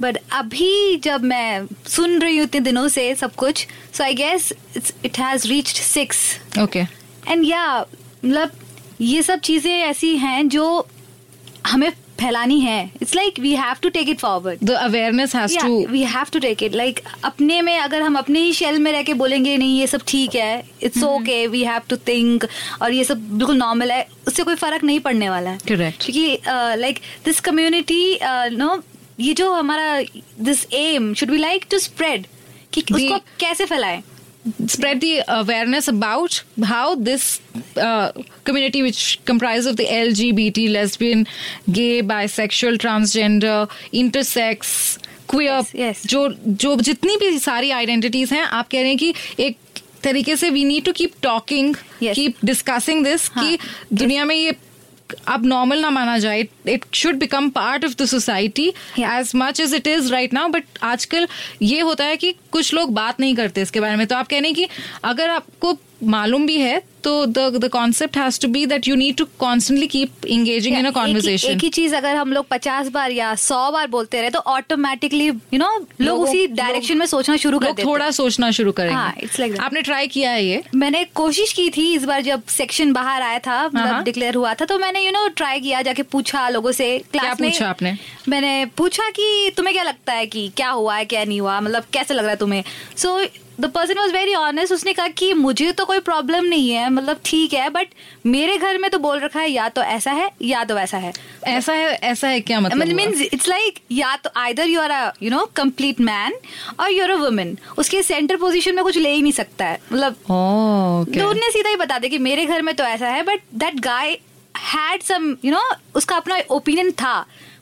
बट 0.00 0.18
अभी 0.32 0.96
जब 0.96 1.22
मैं 1.22 1.66
सुन 1.86 2.18
रही 2.18 2.36
हूँ 2.36 2.44
इतने 2.44 2.60
दिनों 2.60 2.86
से 2.88 3.14
सब 3.14 3.34
कुछ 3.34 3.66
so 3.94 4.04
I 4.04 4.14
guess 4.14 4.52
it 5.04 5.18
has 5.18 5.46
reached 5.48 5.76
six 5.76 6.18
okay 6.62 6.80
and 7.28 7.44
yeah 7.44 7.80
मतलब 8.24 8.50
ये 9.00 9.22
सब 9.22 9.40
चीज़ें 9.40 9.72
ऐसी 9.72 10.16
हैं 10.16 10.48
जो 10.48 10.86
हमें 11.66 11.90
फैलानी 12.20 12.58
है। 12.60 12.80
It's 13.02 13.14
like 13.16 13.38
we 13.40 13.54
have 13.56 13.76
to 13.82 13.88
take 13.88 14.08
it 14.08 14.18
forward 14.18 14.64
the 14.64 14.70
awareness 14.80 15.34
has 15.36 15.58
to 15.58 15.86
we 15.90 16.02
have 16.04 16.26
to 16.32 16.38
take 16.38 16.62
it 16.62 16.74
like 16.74 17.00
अपने 17.24 17.60
में 17.62 17.78
अगर 17.78 18.02
हम 18.02 18.16
अपने 18.18 18.40
ही 18.40 18.52
शेल 18.52 18.78
में 18.78 18.90
रह 18.92 19.02
के 19.02 19.14
बोलेंगे 19.14 19.56
नहीं 19.56 19.78
ये 19.80 19.86
सब 19.86 20.00
ठीक 20.08 20.34
है 20.34 20.62
it's 20.82 21.02
okay 21.04 21.46
we 21.46 21.62
have 21.64 21.82
to 21.90 21.96
think 22.08 22.46
और 22.82 22.92
ये 22.92 23.04
सब 23.04 23.28
बिल्कुल 23.36 23.56
नॉर्मल 23.56 23.92
है 23.92 24.06
उससे 24.28 24.42
कोई 24.42 24.54
फ़र्क 24.56 24.84
नहीं 24.84 25.00
पड़ने 25.00 25.28
वाला 25.30 25.50
है। 25.50 25.58
Correct. 25.58 26.04
क्योंकि 26.04 26.38
लाइक 26.80 27.00
दिस 27.24 27.40
कम्युनिटी 27.40 28.18
नो 28.56 28.82
ये 29.20 29.32
जो 29.34 29.52
हमारा 29.52 30.00
this 30.40 30.66
aim 30.74 31.12
should 31.14 31.30
be 31.30 31.38
like 31.38 31.64
to 31.70 31.78
spread 31.78 32.26
कि 32.72 32.80
उसको 32.80 33.18
कैसे 33.40 33.64
फैलाएँ? 33.66 34.02
Spread 34.66 35.00
the 35.00 35.22
awareness 35.28 35.88
about 35.88 36.42
how 36.64 36.94
this 36.94 37.40
uh, 37.76 38.12
community, 38.44 38.82
which 38.82 39.20
comprises 39.24 39.66
of 39.66 39.76
the 39.76 39.84
LGBT, 39.84 40.70
lesbian, 40.72 41.26
gay, 41.70 42.02
bisexual, 42.02 42.78
transgender, 42.78 43.68
intersex, 43.92 44.98
queer, 45.26 45.58
Yes, 45.60 45.74
yes. 45.74 46.06
जो 46.06 46.28
जो 46.46 46.76
जितनी 46.76 47.16
भी 47.16 47.38
सारी 47.38 47.70
आइडेंटिटीज 47.70 48.32
हैं 48.32 48.42
आप 48.42 48.68
कह 48.68 48.80
रहे 48.80 48.88
हैं 48.88 48.98
कि 48.98 49.14
एक 49.40 49.56
तरीके 50.02 50.36
से 50.36 50.50
we 50.50 50.64
need 50.64 50.84
to 50.84 50.92
keep 50.92 51.12
talking. 51.22 51.74
Keep 52.02 52.34
discussing 52.44 53.04
this 53.04 53.30
हाँ, 53.34 53.46
कि 53.46 53.58
दुनिया 53.92 54.24
में 54.24 54.34
ये 54.36 54.52
अब 55.26 55.46
नॉर्मल 55.46 55.80
ना 55.80 55.90
माना 55.90 56.18
जाए 56.18 56.46
it 56.68 56.84
should 56.94 57.16
become 57.16 57.48
part 57.50 57.84
of 57.84 57.94
the 58.02 58.06
society 58.06 58.68
as 58.98 59.32
much 59.36 59.60
as 59.60 59.74
it 59.74 59.86
is 59.86 60.12
right 60.12 60.34
now 60.34 60.48
but 60.48 60.64
आजकल 60.82 61.28
ये 61.62 61.80
होता 61.80 62.04
है 62.04 62.16
कि 62.16 62.34
कुछ 62.52 62.74
लोग 62.74 62.92
बात 62.94 63.20
नहीं 63.20 63.34
करते 63.36 63.62
इसके 63.62 63.80
बारे 63.80 63.96
में। 63.96 64.06
तो 64.06 64.16
आप 64.16 64.28
कह 64.28 64.38
रहे 64.38 64.46
हैं 64.46 64.54
कि 64.54 64.68
अगर 65.04 65.30
आपको 65.30 65.76
मालूम 66.04 66.46
भी 66.46 66.56
है 66.56 66.82
तो 67.04 67.24
the 67.26 67.38
the 67.56 67.68
concept 67.68 68.16
has 68.16 68.40
to 68.40 68.48
be 68.48 68.64
that 68.66 68.88
you 68.88 68.94
need 68.96 69.16
to 69.16 69.24
constantly 69.38 69.86
keep 69.86 70.26
engaging 70.26 70.76
in 70.78 70.86
a 70.86 70.90
conversation 70.90 71.50
एक 71.50 71.62
ही 71.62 71.68
चीज़ 71.70 71.94
अगर 71.94 72.16
हम 72.16 72.32
लोग 72.32 72.46
पचास 72.48 72.88
बार 72.88 73.10
या 73.10 73.34
सौ 73.34 73.70
बार 73.70 73.86
बोलते 73.86 74.20
रहे 74.20 74.30
तो 74.30 74.38
ऑटोमेटिकली 74.38 75.26
यू 75.26 75.58
नो 75.58 75.70
लोग 76.00 76.20
उसी 76.20 76.46
डायरेक्शन 76.46 76.98
में 76.98 77.06
सोचना 77.06 77.36
शुरू 77.36 77.58
कर 77.58 77.66
लोग 77.66 77.76
देते 77.76 77.88
थोड़ा 77.88 78.10
सोचना 78.10 78.50
शुरू 78.50 78.70
हाँ, 78.70 78.76
करेंगे 78.76 79.26
it's 79.26 79.40
like. 79.40 79.60
आपने 79.60 79.82
ट्राई 79.82 80.06
किया 80.06 80.30
है 80.30 80.44
ये 80.44 80.62
मैंने 80.74 81.04
कोशिश 81.14 81.52
की 81.52 81.68
थी 81.70 81.92
इस 81.94 82.04
बार 82.04 82.22
जब 82.22 82.42
सेक्शन 82.48 82.92
बाहर 82.92 83.22
आया 83.22 83.38
था 83.38 83.56
हाँ। 83.56 83.70
मतलब 83.74 84.04
डिक्लेयर 84.04 84.34
हुआ 84.34 84.54
था 84.54 84.64
तो 84.64 84.78
मैंने 84.78 85.04
यू 85.06 85.12
नो 85.12 85.26
ट्राई 85.36 85.60
किया 85.60 85.82
जाके 85.82 86.02
पूछा 86.12 86.48
लोगों 86.48 86.72
से 86.72 86.86
क्लास 87.12 87.40
में 87.40 87.50
पूछा 87.50 87.68
आपने? 87.68 87.96
मैंने 88.28 88.66
पूछा 88.76 89.08
कि 89.10 89.52
तुम्हें 89.56 89.74
क्या 89.74 89.82
लगता 89.82 90.12
है 90.12 90.26
कि 90.26 90.48
क्या 90.56 90.70
हुआ 90.70 90.96
है 90.96 91.04
क्या 91.04 91.24
नहीं 91.24 91.40
हुआ 91.40 91.60
मतलब 91.60 91.84
कैसे 91.92 92.14
लग 92.14 92.22
रहा 92.22 92.30
है 92.30 92.36
तुम्हें 92.36 92.62
so 92.96 93.18
the 93.60 93.64
person 93.70 93.98
was 93.98 94.12
very 94.12 94.34
honest 94.34 94.72
उसने 94.72 94.92
कहा 94.92 95.08
कि 95.18 95.32
मुझे 95.34 95.70
तो 95.72 95.84
कोई 95.84 95.98
प्रॉब्लम 96.00 96.44
नहीं 96.44 96.70
है 96.70 96.88
मतलब 96.90 97.20
ठीक 97.24 97.54
है 97.54 97.68
बट 97.70 97.88
मेरे 98.26 98.56
घर 98.58 98.78
में 98.78 98.90
तो 98.90 98.98
बोल 98.98 99.18
रखा 99.20 99.40
है 99.40 99.50
या 99.50 99.68
तो 99.68 99.82
ऐसा 99.82 100.10
है 100.12 100.30
या 100.42 100.62
तो 100.64 100.74
वैसा 100.74 100.98
है 100.98 101.12
ऐसा 101.46 101.72
है 101.72 101.90
ऐसा 102.10 102.28
है 102.28 102.40
क्या 102.40 102.60
मतलब? 102.60 102.92
मीन्स 102.94 103.20
इट्स 103.22 103.48
लाइक 103.48 103.80
या 103.92 104.14
तो 104.16 104.30
either 104.36 104.66
you 104.66 104.80
are 104.80 104.90
a 104.90 105.12
you 105.22 105.30
know 105.30 105.44
complete 105.56 106.00
man 106.00 106.38
और 106.80 106.92
यू 106.92 107.02
आर 107.02 107.10
अ 107.10 107.16
वुमेन 107.16 107.56
उसके 107.78 108.02
सेंटर 108.02 108.36
पोजीशन 108.36 108.74
में 108.74 108.84
कुछ 108.84 108.98
ले 108.98 109.12
ही 109.12 109.22
नहीं 109.22 109.32
सकता 109.32 109.66
है 109.66 109.78
मतलब 109.92 110.16
Oh, 110.30 111.04
okay. 111.04 111.18
तो 111.18 111.28
उन्हें 111.30 111.50
सीधा 111.50 111.70
ही 111.70 111.76
बता 111.76 111.98
दे 111.98 112.08
कि 112.08 112.18
मेरे 112.18 112.46
घर 112.46 112.62
में 112.62 112.74
तो 112.74 112.84
ऐसा 112.84 113.08
है 113.08 113.22
but 113.22 113.40
that 113.54 113.80
guy 113.80 114.18
had 114.54 115.02
some 115.02 115.36
you 115.44 115.52
know 115.52 115.60
उसका 115.96 116.16
अपना 116.16 116.38
ओपिनियन 116.50 116.90
था 116.92 117.14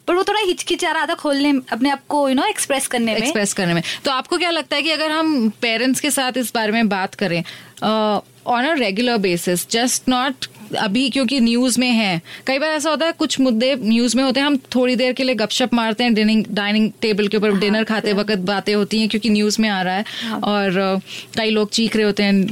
पर 0.08 0.14
वो 0.14 0.22
थोड़ा 0.24 0.40
हिचकिचा 0.40 0.92
रहा 0.92 1.06
था 1.06 1.14
खोलने 1.14 1.52
अपने 1.72 1.90
आप 1.90 2.00
को 2.08 2.28
यू 2.28 2.34
नो 2.34 2.44
एक्सप्रेस 2.46 2.86
करने 2.86 3.12
में। 3.12 3.18
एक्सप्रेस 3.18 3.52
करने 3.52 3.74
में। 3.74 3.82
तो 4.04 4.10
आपको 4.10 4.38
क्या 4.38 4.50
लगता 4.50 4.76
है 4.76 4.82
कि 4.82 4.90
अगर 4.90 5.10
हम 5.10 5.48
पेरेंट्स 5.62 6.00
के 6.00 6.10
साथ 6.10 6.36
इस 6.36 6.52
बारे 6.54 6.72
में 6.72 6.88
बात 6.88 7.14
करें 7.14 7.42
on 7.82 8.64
a 8.64 8.72
regular 8.74 9.16
basis 9.18 9.68
just 9.70 10.08
not 10.08 10.46
अभी 10.78 11.08
क्योंकि 11.10 11.40
न्यूज़ 11.40 11.78
में 11.80 11.90
है। 11.90 12.20
कई 12.46 12.58
बार 12.58 12.70
ऐसा 12.70 12.90
होता 12.90 13.06
है 13.06 13.12
कुछ 13.12 13.38
मुद्दे 13.40 13.74
न्यूज़ 13.76 14.16
में 14.16 14.22
होते 14.24 14.40
हैं 14.40 14.46
हम 14.46 14.56
थोड़ी 14.74 14.96
देर 14.96 15.12
के 15.12 15.24
लिए 15.24 15.34
गपशप 15.34 15.74
मारते 15.74 16.04
हैं 16.04 16.14
डिनिंग 16.14 16.44
डाइनिंग 16.50 16.90
टेबल 17.00 17.28
के 17.28 17.36
ऊपर 17.36 17.50
हाँ, 17.50 17.60
डिनर 17.60 17.84
खाते 17.84 18.12
वक्त 18.12 18.38
बातें 18.46 18.74
होती 18.74 19.00
हैं 19.00 19.08
क्योंकि 19.08 19.30
न्यूज़ 19.30 19.60
में 19.62 19.68
आ 19.68 19.82
रहा 19.82 19.94
है। 19.94 20.04
और 20.44 21.00
कई 21.36 21.50
लोग 21.50 21.70
चीख 21.70 21.96
रहे 21.96 22.04
होते 22.04 22.22
हैं 22.22 22.46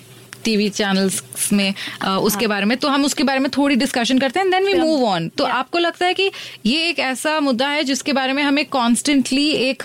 टीवी 0.46 0.68
चैनल्स 0.78 1.22
में 1.52 1.68
अ, 2.02 2.08
उसके 2.08 2.44
हाँ। 2.44 2.48
बारे 2.48 2.66
में 2.66 2.76
तो 2.78 2.88
हम 2.88 3.04
उसके 3.04 3.24
बारे 3.24 3.40
में 3.40 3.50
थोड़ी 3.56 3.76
डिस्कशन 3.76 4.18
करते 4.18 4.40
हैं 4.40 4.50
देन 4.50 4.66
वी 4.66 4.74
मूव 4.74 5.04
ऑन 5.08 5.28
तो 5.38 5.44
आपको 5.60 5.78
लगता 5.78 6.06
है 6.06 6.14
कि 6.14 6.30
ये 6.66 6.88
एक 6.88 6.98
ऐसा 7.08 7.38
मुद्दा 7.40 7.68
है 7.68 7.84
जिसके 7.84 8.12
बारे 8.12 8.32
में 8.32 8.42
हमें 8.42 8.64
कॉन्स्टेंटली 8.78 9.48
एक 9.70 9.82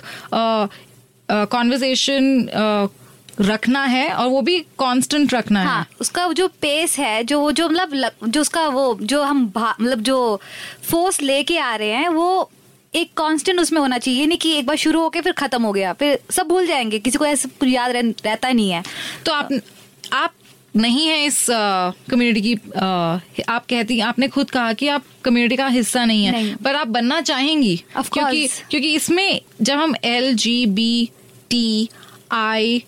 कॉन्वर्जेशन 1.29 2.47
रखना 3.41 3.83
है 3.85 4.07
और 4.13 4.27
वो 4.29 4.41
भी 4.41 4.57
कांस्टेंट 4.79 5.33
रखना 5.33 5.63
हाँ 5.63 5.79
है? 5.79 5.85
उसका 6.01 6.27
जो 6.39 6.47
पेस 6.61 6.97
है 6.99 7.23
जो 7.23 7.39
वो 7.39 7.51
जो 7.51 7.67
मतलब 7.69 8.11
जो 8.27 8.41
उसका 8.41 8.67
वो 8.69 8.83
जो 9.01 9.21
हम 9.23 9.43
मतलब 9.55 10.01
जो 10.09 10.17
फोर्स 10.89 11.21
लेके 11.21 11.57
आ 11.57 11.75
रहे 11.75 11.91
हैं 11.91 12.09
वो 12.09 12.27
एक 12.93 13.11
कांस्टेंट 13.17 13.59
उसमें 13.59 13.79
होना 13.81 13.97
चाहिए 13.97 14.25
नहीं 14.25 14.37
कि 14.37 14.51
एक 14.57 14.65
बार 14.67 14.75
शुरू 14.77 15.01
होके 15.01 15.21
फिर 15.21 15.33
खत्म 15.33 15.63
हो 15.63 15.71
गया 15.73 15.93
फिर 15.93 16.19
सब 16.31 16.47
भूल 16.47 16.67
जाएँगे 16.67 16.99
किसी 16.99 17.17
को 17.17 17.25
ऐसा 17.25 17.49
याद 17.67 17.91
रह, 17.91 18.01
रहता 18.25 18.51
नहीं 18.51 18.71
है। 18.71 18.83
तो 19.25 19.31
आप 19.31 19.49
आप 20.13 20.33
नहीं 20.75 21.07
है 21.07 21.25
इस 21.25 21.45
कम्युनिटी 22.09 22.41
की 22.41 22.53
आ, 22.77 22.85
आप 23.49 23.65
कहती 23.69 23.99
आपने 23.99 24.27
खुद 24.27 24.51
कहा 24.51 24.73
कि 24.73 24.87
आप 24.87 25.03
कम्युनिटी 25.23 25.55
का 25.55 25.67
हिस्सा 25.67 26.05
नहीं 26.05 26.25
है 26.25 26.31
नहीं। 26.31 26.55
पर 26.55 26.75
आप 26.75 26.87
बनना 26.87 27.21
चाहेंगी? 27.21 27.83
क्योंकि 28.13 28.47
क्योंकि 28.69 28.95
इसमें 28.95 29.41
जब 29.61 29.77
हम 29.77 29.95
L 30.03 30.33
G 30.35 30.65
B 30.65 31.09
T 31.49 31.89
I 32.31 32.83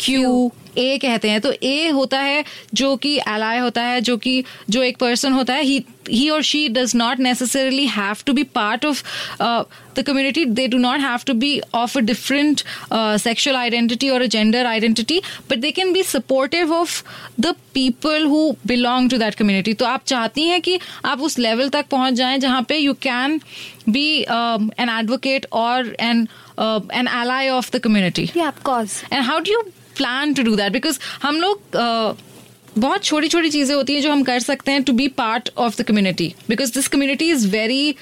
Q 0.00 0.52
A 0.78 0.98
कहते 0.98 1.30
हैं 1.30 1.40
तो 1.40 1.52
ए 1.62 1.88
होता 1.88 2.20
है 2.20 2.44
जो 2.74 2.96
कि 2.96 3.16
एलाय 3.28 3.58
होता 3.58 3.82
है 3.82 4.00
जो 4.00 4.16
कि 4.16 4.44
जो 4.70 4.82
एक 4.82 4.96
पर्सन 4.96 5.32
होता 5.32 5.54
है 5.54 5.62
ही 5.62 5.84
he 6.09 6.29
or 6.31 6.41
she 6.43 6.69
does 6.69 6.93
not 6.93 7.19
necessarily 7.19 7.85
have 7.85 8.23
to 8.25 8.33
be 8.33 8.43
part 8.43 8.85
of 8.85 9.03
uh, 9.39 9.63
the 9.95 10.03
community 10.03 10.45
they 10.45 10.67
do 10.67 10.77
not 10.77 10.99
have 10.99 11.25
to 11.25 11.33
be 11.33 11.61
of 11.73 11.95
a 11.95 12.01
different 12.01 12.63
uh, 12.91 13.17
sexual 13.17 13.55
identity 13.55 14.11
or 14.11 14.19
a 14.21 14.27
gender 14.27 14.59
identity 14.59 15.21
but 15.47 15.61
they 15.61 15.71
can 15.71 15.93
be 15.93 16.03
supportive 16.03 16.71
of 16.71 17.03
the 17.37 17.55
people 17.73 18.27
who 18.33 18.57
belong 18.65 19.09
to 19.09 19.17
that 19.17 19.37
community 19.37 19.73
तो 19.75 19.85
आप 19.85 20.03
चाहती 20.07 20.43
हैं 20.47 20.61
कि 20.61 20.79
आप 21.05 21.21
उस 21.21 21.37
level 21.39 21.69
तक 21.69 21.87
पहुंच 21.91 22.13
जाएं 22.13 22.39
जहां 22.39 22.61
पे 22.63 22.79
you 22.83 22.95
can 23.07 23.39
be 23.97 24.25
um, 24.27 24.71
an 24.77 24.89
advocate 24.89 25.45
or 25.51 25.81
an 26.09 26.27
uh, 26.57 26.79
an 27.01 27.07
ally 27.07 27.43
of 27.57 27.71
the 27.71 27.83
community 27.87 28.29
या 28.37 28.47
of 28.47 28.61
course 28.65 29.03
and 29.11 29.23
how 29.25 29.39
do 29.39 29.51
you 29.51 29.61
plan 29.97 30.33
to 30.33 30.43
do 30.43 30.55
that 30.55 30.71
because 30.73 30.99
हम 31.23 31.41
लोग 31.41 31.77
uh, 31.85 32.28
बहुत 32.80 33.04
छोटी 33.04 33.28
छोटी 33.28 33.50
चीज़ें 33.50 33.74
होती 33.74 33.94
हैं 33.94 34.02
जो 34.02 34.12
हम 34.12 34.22
कर 34.22 34.38
सकते 34.40 34.72
हैं 34.72 34.82
to 34.82 34.92
be 34.92 35.08
part 35.16 35.50
of 35.58 35.76
the 35.78 35.86
community 35.86 36.32
because 36.48 36.72
this 36.74 36.88
community 36.88 37.30
is 37.30 37.48
very 37.48 37.94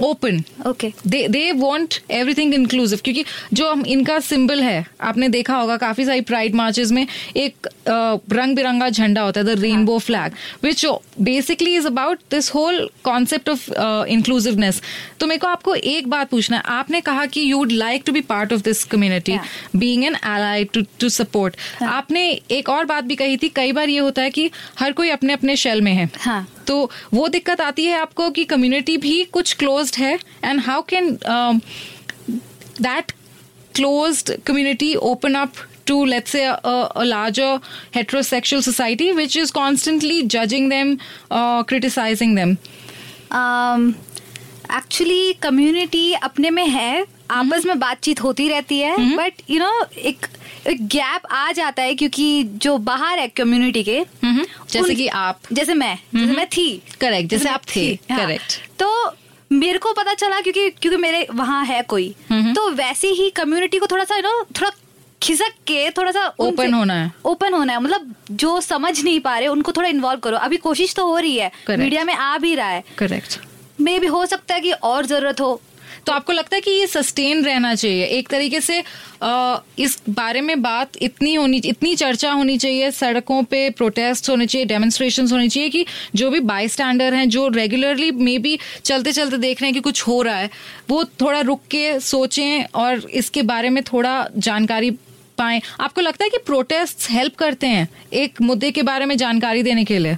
open 0.00 0.42
okay 0.66 0.92
they 1.06 1.26
they 1.28 1.50
want 1.52 1.94
everything 2.10 2.54
inclusive 2.54 2.98
क्योंकि 3.04 3.24
जो 3.52 3.70
हम 3.70 3.84
इनका 3.86 4.18
सिंबल 4.20 4.62
है 4.62 4.84
आपने 5.00 5.28
देखा 5.28 5.56
होगा 5.56 5.76
काफ़ी 5.76 6.04
सारी 6.04 6.20
प्राइड 6.30 6.54
मार्चेस 6.54 6.90
में 6.92 7.06
एक 7.36 7.68
रंग 7.88 8.56
बिरंगा 8.56 8.88
झंडा 8.88 9.22
होता 9.22 9.40
है 9.40 9.46
the 9.46 9.58
rainbow 9.60 9.98
flag 9.98 10.32
which 10.62 10.86
basically 11.20 11.74
is 11.76 11.86
about 11.86 12.20
this 12.30 12.54
whole 12.54 12.88
concept 13.04 13.48
of 13.48 13.70
inclusiveness 14.08 14.80
तो 15.20 15.26
मेरे 15.26 15.38
को 15.38 15.46
आपको 15.46 15.74
एक 15.74 16.08
बात 16.08 16.30
पूछना 16.30 16.56
है। 16.56 16.62
आपने 16.68 17.00
कहा 17.00 17.26
कि 17.26 17.50
you 17.50 17.58
would 17.58 17.72
like 17.72 18.02
to 18.06 18.12
be 18.12 18.20
part 18.30 18.52
of 18.52 18.62
this 18.62 18.82
community 18.84 19.38
being 19.76 20.04
an 20.04 20.14
ally 20.14 20.64
to 20.64 20.82
to 21.00 21.08
support 21.08 21.56
आपने 21.82 22.28
एक 22.50 22.68
और 22.68 22.84
बात 22.84 23.04
भी 23.04 23.16
कही 23.16 23.36
थी 23.36 23.48
कई 23.56 23.72
बार 23.72 23.88
ये 23.88 23.98
होता 23.98 24.22
है 24.22 24.30
कि 24.30 24.50
हर 24.78 24.92
कोई 24.92 25.10
अपने 25.10 25.32
अपने 25.32 25.56
शेल 25.56 25.80
में 25.80 25.92
है। 25.92 26.08
हाँ. 26.20 26.46
तो 26.66 26.90
वो 27.14 27.28
दिक्कत 27.28 27.60
आती 27.60 27.84
है 27.84 27.98
आपको 27.98 28.30
कि 28.30 28.44
कम्युनिटी 28.44 28.96
भी 28.96 29.22
कुछ 29.32 29.52
क्लोज्ड 29.62 29.96
है 29.98 30.14
and 30.44 30.60
how 30.60 30.82
can 30.88 31.12
that 32.80 33.12
closed 33.74 34.36
community 34.46 34.94
open 35.12 35.34
up 35.34 35.52
to 35.86 35.94
let's 36.06 36.30
say 36.30 36.42
a, 36.44 36.52
a 36.96 37.04
larger 37.04 37.60
heterosexual 37.94 38.62
society 38.62 39.12
which 39.12 39.36
is 39.36 39.50
constantly 39.50 40.26
judging 40.26 40.68
them 40.70 40.98
uh, 41.30 41.62
criticizing 41.64 42.34
them 42.34 42.56
um, 43.30 43.92
actually 44.72 45.32
community 45.42 46.12
अपने 46.22 46.50
में 46.50 46.66
है 46.68 47.04
आपस 47.30 47.66
में 47.66 47.78
बातचीत 47.78 48.22
होती 48.22 48.48
रहती 48.48 48.78
है 48.78 49.16
बट 49.16 49.32
यू 49.50 49.58
नो 49.58 49.84
एक 49.98 50.26
एक 50.66 50.86
गैप 50.86 51.26
आ 51.30 51.52
जाता 51.52 51.82
है 51.82 51.94
क्योंकि 51.94 52.44
जो 52.44 52.78
बाहर 52.78 53.18
है 53.18 53.28
कम्युनिटी 53.28 53.82
के 53.84 53.98
हम्म, 54.24 54.44
जैसे 54.70 54.94
कि 54.94 55.08
आप। 55.08 55.40
जैसे 55.52 55.74
मैं 55.74 55.98
जैसे 56.14 56.32
मैं 56.32 56.46
थी। 56.46 56.82
करेक्ट 57.00 57.30
जैसे 57.30 57.44
मैं 57.44 57.52
आप 57.52 57.62
थे। 57.76 57.80
थी, 57.96 57.98
हाँ। 58.10 58.36
तो 58.78 59.16
मेरे 59.52 59.78
को 59.78 59.92
पता 59.92 60.14
चला 60.14 60.40
क्योंकि 60.40 60.68
क्योंकि 60.70 60.96
मेरे 60.96 61.26
वहाँ 61.34 61.64
है 61.64 61.82
कोई। 61.82 62.14
तो 62.32 62.70
वैसे 62.70 63.08
ही 63.08 63.30
कम्युनिटी 63.30 63.78
को 63.78 63.86
थोड़ा 63.86 64.04
सा 64.04 64.16
यू 64.16 64.22
नो 64.22 64.42
थोड़ा 64.60 64.70
खिसक 65.22 65.52
के 65.66 65.90
थोड़ा 65.90 66.10
सा 66.12 66.26
ओपन 66.38 66.74
होना 66.74 66.94
है। 66.94 67.12
ओपन 67.24 67.54
होना 67.54 67.72
है। 67.72 67.80
मतलब 67.80 68.14
जो 68.30 68.60
समझ 68.60 69.02
नहीं 69.04 69.20
पा 69.20 69.38
रहे 69.38 69.48
उनको 69.48 69.72
थोड़ा 69.72 69.88
इन्वॉल्व 69.88 70.20
करो। 70.20 70.36
अभी 70.36 70.56
कोशिश 70.56 70.94
तो 70.94 71.06
हो 71.06 71.18
रही 71.18 71.36
है। 71.36 71.50
मीडिया 71.70 72.04
में 72.04 72.14
आ 72.14 72.38
भी 72.38 72.54
रहा 72.54 72.68
है। 72.68 72.82
करेक्ट 72.98 73.38
मे 73.80 73.98
भी 73.98 74.06
हो 74.06 74.26
सकता 74.26 74.54
है 74.54 74.60
कि 74.60 74.72
और 74.72 75.06
ज़रूरत 75.06 75.40
हो। 75.40 75.60
तो 76.06 76.12
आपको 76.12 76.32
लगता 76.32 76.56
है 76.56 76.60
कि 76.60 76.70
ये 76.70 76.86
सस्टेन 76.86 77.44
रहना 77.44 77.74
चाहिए? 77.74 78.04
एक 78.04 78.28
तरीके 78.28 78.60
से 78.60 78.82
अ, 79.22 79.58
इस 79.78 79.98
बारे 80.08 80.40
में 80.40 80.62
बात 80.62 80.96
इतनी 81.02 81.34
होनी 81.34 81.56
इतनी 81.64 81.94
चर्चा 81.96 82.32
होनी 82.32 82.56
चाहिए 82.58 82.90
सड़कों 82.90 83.42
पे 83.42 83.68
प्रोटेस्ट 83.70 84.28
होने 84.30 84.46
चाहिए 84.46 84.66
डेमोन्स्ट्रेशन 84.66 85.28
होने 85.28 85.48
चाहिए 85.48 85.68
कि 85.68 85.84
जो 86.14 86.30
भी 86.30 86.40
बाई 86.40 86.68
स्टैंडर 86.68 87.14
हैं 87.14 87.28
जो 87.28 87.46
रेगुलरली 87.48 88.10
मे 88.10 88.36
बी 88.38 88.58
चलते 88.84 89.12
चलते 89.12 89.38
देख 89.38 89.62
रहे 89.62 89.68
हैं 89.68 89.74
कि 89.74 89.80
कुछ 89.80 90.02
हो 90.02 90.20
रहा 90.22 90.36
है 90.36 90.50
वो 90.90 91.04
थोड़ा 91.20 91.40
रुक 91.40 91.62
के 91.70 91.98
सोचें 92.00 92.64
और 92.74 93.08
इसके 93.12 93.42
बारे 93.42 93.70
में 93.70 93.82
थोड़ा 93.82 94.12
जानकारी 94.38 94.90
पाएँ। 95.38 95.60
आपको 95.80 96.00
लगता 96.00 96.24
है 96.24 96.30
कि 96.30 96.38
प्रोटेस्ट 96.46 97.10
हेल्प 97.10 97.34
करते 97.34 97.66
हैं 97.66 97.88
एक 98.12 98.40
मुद्दे 98.42 98.70
के 98.70 98.82
बारे 98.82 99.06
में 99.06 99.16
जानकारी 99.16 99.62
देने 99.62 99.84
के 99.84 99.98
लिए? 99.98 100.16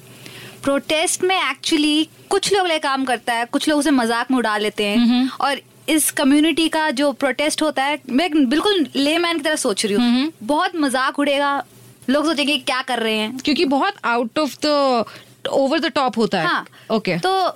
प्रोटेस्ट 0.63 1.25
में 1.25 1.37
एक्चुअली 1.37 2.09
कुछ 2.31 2.53
लोग 2.53 2.67
ले 2.67 2.79
काम 2.79 3.05
करता 3.05 3.35
है 3.35 3.45
कुछ 3.45 3.69
लोग 3.69 3.79
उसे 3.79 3.91
मज़ाक 3.91 4.31
में 4.31 4.39
उड़ा 4.39 4.57
लेते 4.59 4.85
हैं 4.85 5.29
और 5.41 5.61
इस 5.89 6.11
कम्युनिटी 6.11 6.69
का 6.69 6.91
जो 6.93 7.11
प्रोटेस्ट 7.15 7.63
होता 7.63 7.83
है 7.85 7.99
मैं 8.11 8.31
बिल्कुल 8.49 8.87
ले 8.97 9.17
मैन 9.19 9.37
की 9.37 9.43
तरह 9.43 9.57
सोच 9.57 9.85
रही 9.87 9.95
हूँ। 9.95 10.33
बहुत 10.45 10.77
मज़ाक 10.77 11.19
उड़ेगा। 11.19 11.63
लोग 12.11 12.27
सोचेंगे 12.27 12.57
क्या 12.59 12.81
कर 12.83 12.99
रहे 12.99 13.15
हैं। 13.15 13.37
क्योंकि 13.39 13.65
बहुत 13.67 13.95
out 14.05 14.39
of 14.39 14.57
the 14.65 15.05
over 15.53 15.81
the 15.81 15.87
top 15.95 16.19
होता 16.19 16.41
है। 16.41 16.47
हाँ। 16.47 16.67
ओके 16.91 17.19
तो 17.19 17.49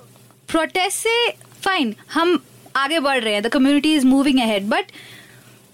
प्रोटेस्ट 0.49 0.97
से 0.97 1.29
फाइन 1.63 1.95
हम 2.13 2.39
आगे 2.75 2.99
बढ़ 2.99 3.19
रहे 3.19 3.33
हैं। 3.33 3.43
The 3.43 3.47
community 3.47 3.93
is 3.95 4.05
moving 4.05 4.39
ahead 4.39 4.67
but 4.69 4.91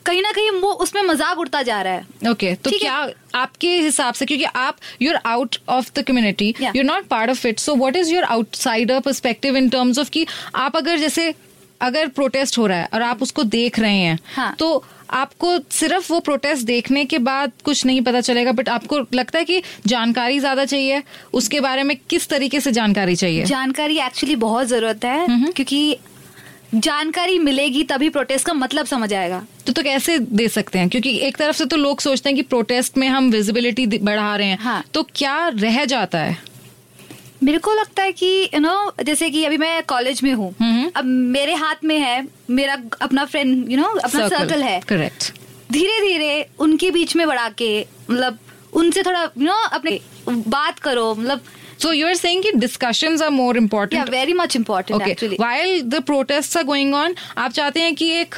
कहीं 0.06 0.22
ना 0.22 0.32
कहीं 0.32 0.52
वो 0.52 0.72
उसमें 0.84 1.02
मज़ाक 1.04 1.40
उड़ता 1.40 1.62
जा 1.62 1.82
रहा 1.82 1.94
है। 1.94 2.32
ओके 2.32 2.52
okay, 2.52 2.64
तो 2.64 2.70
ठीक 2.70 2.84
है। 2.84 2.90
क्या 2.90 3.40
आपके 3.42 3.70
हिसाब 3.78 4.14
से 4.14 4.26
क्योंकि 4.26 4.46
आप 4.46 4.78
you 5.02 5.12
are 5.12 5.20
out 5.26 5.58
of 5.70 5.90
the 5.96 6.04
community. 6.08 6.54
You 6.62 6.70
are 6.72 6.84
not 6.84 7.08
part 7.08 7.30
of 7.30 7.48
it 7.48 7.60
so 7.60 7.76
what 7.76 7.96
is 7.96 8.14
your 8.14 8.24
outsider 8.26 9.00
perspective 9.00 9.58
in 9.58 9.70
terms 9.70 10.00
of 10.00 10.10
कि 10.10 10.26
आप 10.56 10.78
अगर 10.78 10.98
जैसे 10.98 11.34
अगर 11.82 12.08
प्रोटेस्ट 12.08 12.58
हो 12.58 12.68
रहा 12.68 12.78
है 12.78 12.90
और 12.94 13.02
आप 13.02 13.22
उसको 13.22 13.44
देख 13.44 13.80
रहे 13.80 13.98
हैं 13.98 14.18
हाँ. 14.36 14.56
तो 14.60 14.84
आपको 15.10 15.58
सिर्फ़ 15.72 16.12
वो 16.14 16.20
प्रोटेस्ट 16.20 16.66
देखने 16.66 17.04
के 17.06 17.18
बाद 17.20 17.52
कुछ 17.66 17.86
नहीं 17.86 18.02
पता 18.02 18.22
चलेगा 18.22 18.52
बट 18.52 18.70
आपको 18.70 19.00
लगता 19.14 19.40
है 19.40 19.46
कि 19.46 19.62
जानकारी 19.88 20.40
ज़्यादा 20.40 20.66
चाहिए 20.66 21.04
उसके 21.34 21.60
बारे 21.60 21.84
में 21.84 21.96
किस 22.10 22.28
तरीके 22.30 22.60
से 22.62 22.72
जानकारी 22.72 23.16
चाहिए? 23.16 23.46
जानकारी 23.46 24.00
एक्चुअली 24.00 24.36
बहुत 24.36 24.68
ज़रूरत 24.68 25.06
है 25.06 25.26
क्योंकि 25.30 25.98
जानकारी 26.76 27.38
मिलेगी 27.40 27.84
तभी 27.84 28.10
प्रोटेस्ट 28.10 28.46
का 28.46 28.54
मतलब 28.54 28.86
समझ 28.86 29.14
आएगा। 29.14 29.46
तो 29.68 29.74
तो 29.74 29.84
कैसे 29.84 30.18
दे 30.20 30.48
सकते 30.48 30.80
हैं? 30.80 30.90
क्योंकि 30.90 31.18
एक 31.20 31.38
तरफ़ 31.38 31.56
से 31.56 31.66
तो 31.66 31.78
लोग 31.78 32.00
सोचते 32.00 32.30
हैं 32.30 32.36
कि 32.36 32.42
प्रोटेस्ट 32.42 32.98
में 32.98 33.08
हम 33.08 33.30
विजिबिलिटी 33.32 33.86
बढ़ा 33.88 34.36
रहे 34.36 34.48
हैं। 34.48 34.58
हाँ. 34.60 34.84
तो 34.94 35.04
क्या 35.16 35.48
रह 35.48 35.84
जाता 35.86 36.20
है? 36.20 36.38
मेरे 37.44 37.58
को 37.58 37.74
लगता 37.74 38.04
है 38.04 38.12
कि 38.12 38.28
यू 38.54 38.60
नो 38.60 38.76
जैसे 39.04 39.30
कि 39.30 39.44
अभी 39.46 39.58
मैं 39.58 39.82
कॉलेज 39.88 40.22
में 40.24 40.34
हूँ 40.34 40.54
हम्म। 40.62 40.90
अब 40.96 41.06
मेरे 41.06 41.54
हाथ 41.56 41.84
में 41.84 41.98
है 42.00 42.28
मेरा 42.50 42.78
अपना 43.02 43.26
फ्रेंड 43.26 43.72
यू 43.72 43.78
नो 43.78 43.88
अपना 44.00 44.28
सर्कल 44.28 44.64
है 44.64 44.80
करेक्ट 44.88 45.32
धीरे 45.72 46.00
धीरे 46.02 46.46
उनके 46.60 46.92
बीच 46.92 47.16
में 47.16 47.28
बढ़ा 47.28 47.50
के 47.58 47.70
मतलब 48.10 48.38
उनसे 48.74 49.04
थोड़ा 49.04 49.24
यू 49.24 49.46
नो 49.46 49.62
अपने 49.70 50.00
बात 50.30 50.80
करो 50.80 51.14
मतलब 51.16 51.42
So 51.80 51.90
you're 51.92 52.16
saying 52.16 52.40
that 52.42 52.56
discussions 52.60 53.22
are 53.22 53.32
more 53.32 53.56
important. 53.58 53.94
Yeah 53.94 54.04
very 54.12 54.34
much 54.34 54.56
important 54.56 55.02
Okay. 55.02 55.12
Actually 55.12 55.38
While 55.38 55.84
the 55.90 56.02
protests 56.02 56.58
are 56.58 56.64
going 56.66 56.94
on, 56.96 57.16
आप 57.38 57.52
चाहते 57.52 57.82
हैं 57.82 57.94
कि 57.96 58.10
एक 58.12 58.36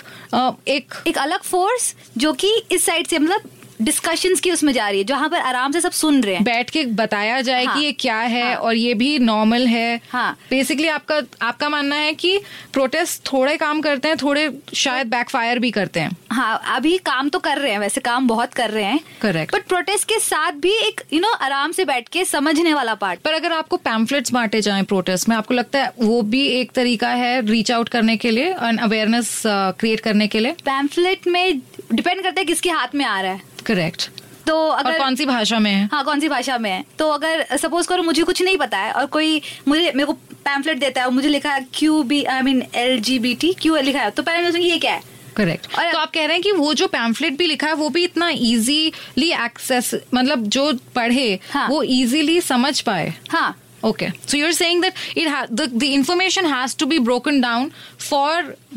एक 0.67 0.93
एक 1.07 1.17
अलग 1.17 1.43
फोर्स 1.43 1.93
जो 2.17 2.33
कि 2.33 2.51
इस 2.71 2.85
साइड 2.85 3.07
से 3.07 3.19
मतलब 3.19 3.49
डिस्कशंस 3.81 4.39
की 4.39 4.51
उसमें 4.51 4.71
जा 4.73 4.87
रही 4.89 4.99
है 4.99 5.03
जहाँ 5.05 5.29
पर 5.29 5.39
आराम 5.39 5.71
से 5.71 5.81
सब 5.81 5.91
सुन 5.91 6.21
रहे 6.23 6.35
हैं। 6.35 6.43
बैठ 6.43 6.69
के 6.69 6.83
बताया 6.85 7.39
जाए 7.41 7.65
हाँ, 7.65 7.75
कि 7.75 7.85
ये 7.85 7.91
क्या 7.91 8.17
है 8.17 8.43
हाँ, 8.43 8.55
और 8.55 8.75
ये 8.75 8.93
भी 8.93 9.17
नॉर्मल 9.19 9.67
है। 9.67 9.99
हाँ। 10.09 10.31
बेसिकली 10.49 10.87
आपका 10.87 11.21
आपका 11.41 11.69
मानना 11.69 11.95
है 11.95 12.13
कि 12.13 12.37
प्रोटेस्ट 12.73 13.21
थोड़े 13.33 13.55
काम 13.57 13.81
करते 13.81 14.07
हैं 14.07 14.17
थोड़े 14.17 14.49
शायद 14.75 15.07
बैकफायर 15.07 15.59
भी 15.59 15.71
करते 15.71 15.99
हैं। 15.99 16.17
हाँ 16.31 16.61
अभी 16.75 16.97
काम 16.97 17.29
तो 17.29 17.39
कर 17.39 17.57
रहे 17.57 17.71
हैं 17.71 17.79
वैसे 17.79 18.01
काम 18.01 18.27
बहुत 18.27 18.53
कर 18.53 18.69
रहे 18.69 18.83
हैं। 18.83 18.99
Correct. 19.23 19.55
बट 19.55 19.67
प्रोटेस्ट 19.67 20.07
के 20.07 20.19
साथ 20.19 20.51
भी 20.51 20.73
एक 20.77 21.01
यू 21.13 21.19
you 21.19 21.21
नो 21.21 21.27
know, 21.27 21.41
आराम 21.41 21.71
से 21.71 21.85
बैठ 21.85 22.09
के 22.09 22.25
समझने 22.25 22.73
वाला 22.73 22.93
पार्ट 22.95 23.19
पर 23.19 23.33
अगर 23.33 23.51
आपको 23.51 23.77
पैम्फलेट्स 23.79 24.33
बांटे 24.33 24.61
जाए 24.61 24.83
प्रोटेस्ट 24.83 25.29
में 25.29 25.35
आपको 25.35 25.53
लगता 25.53 25.79
है 25.79 25.91
वो 25.99 26.21
भी 26.21 26.45
एक 26.49 26.71
तरीका 26.71 27.09
है 27.09 27.41
रीच 27.45 27.71
आउट 27.71 27.89
करने 27.89 28.17
के 28.17 28.31
लिए 28.31 28.53
एंड 28.53 28.79
अवेयरनेस 28.79 29.41
क्रिएट 29.47 29.99
करने 29.99 30.27
के 30.27 30.39
लिए? 30.39 30.51
पैम्फलेट 30.65 31.27
में 31.27 31.61
डिपेंड 31.93 32.21
करता 32.23 32.39
है 32.39 32.45
किसके 32.45 32.69
हाथ 32.69 32.95
में 32.95 33.05
आ 33.05 33.19
रहा 33.21 33.31
है। 33.31 33.47
करेक्ट 33.69 34.09
तो 34.47 34.55
और 34.55 34.85
अगर 34.85 34.97
कौन 34.99 35.15
सी 35.15 35.25
भाषा 35.25 35.57
में 35.59 35.71
है? 35.71 35.89
हाँ 35.91 36.03
कौन 36.05 36.19
सी 36.19 36.29
भाषा 36.29 36.57
में 36.57 36.69
है? 36.71 36.83
तो 36.99 37.09
अगर 37.11 37.45
सपोज़ 37.57 37.87
करो 37.87 38.03
मुझे 38.03 38.23
कुछ 38.23 38.41
नहीं 38.41 38.57
पता 38.57 38.77
है 38.77 38.91
और 38.91 39.05
कोई 39.15 39.41
मुझे 39.67 39.91
मेरे 39.95 40.05
को 40.05 40.13
पैम्फलेट 40.45 40.79
देता 40.79 41.01
है 41.01 41.07
और 41.07 41.13
मुझे 41.13 41.29
लिखा 41.29 41.53
है 41.53 41.65
Q 41.73 42.01
B 42.11 42.23
I 42.35 42.41
mean 42.41 42.63
L 42.75 42.99
G 43.09 43.19
B 43.19 43.33
T 43.43 43.53
Q 43.61 43.75
लिखा 43.75 43.99
है 43.99 44.09
तो 44.11 44.23
पहले 44.23 44.49
मैं 44.51 44.59
ये 44.61 44.77
क्या 44.79 44.93
है? 44.93 45.03
करेक्ट 45.35 45.67
और- 45.79 45.91
तो 45.91 45.97
आप 45.97 46.11
कह 46.13 46.25
रहे 46.25 46.33
हैं 46.33 46.41
कि 46.43 46.51
वो 46.51 46.73
जो 46.73 46.87
पैम्फलेट 46.87 47.37
भी 47.37 47.45
लिखा 47.47 47.67
है 47.67 47.73
वो 47.73 47.89
भी 47.89 48.03
इतना 48.03 48.29
इजीली 48.29 49.31
एक्सेस 49.45 49.93
मतलब 50.13 50.47
जो 50.55 50.71
पढ़े 50.95 51.27
हाँ. 51.51 51.67
वो 51.69 51.81
इजीली 51.83 52.39
समझ 52.41 52.79
पाए। 52.81 53.13
हाँ। 53.29 53.55
Okay, 53.87 54.07
so 54.27 54.37
you're 54.37 54.55
saying 54.55 54.81
that 54.83 54.97
it 55.15 55.27
ha- 55.33 55.45
the 55.59 55.65
the 55.81 55.89
information 55.97 56.47
has 56.53 56.73
to 56.79 56.87
be 56.93 56.97
broken 57.03 57.37
down 57.43 57.69
for 58.07 58.31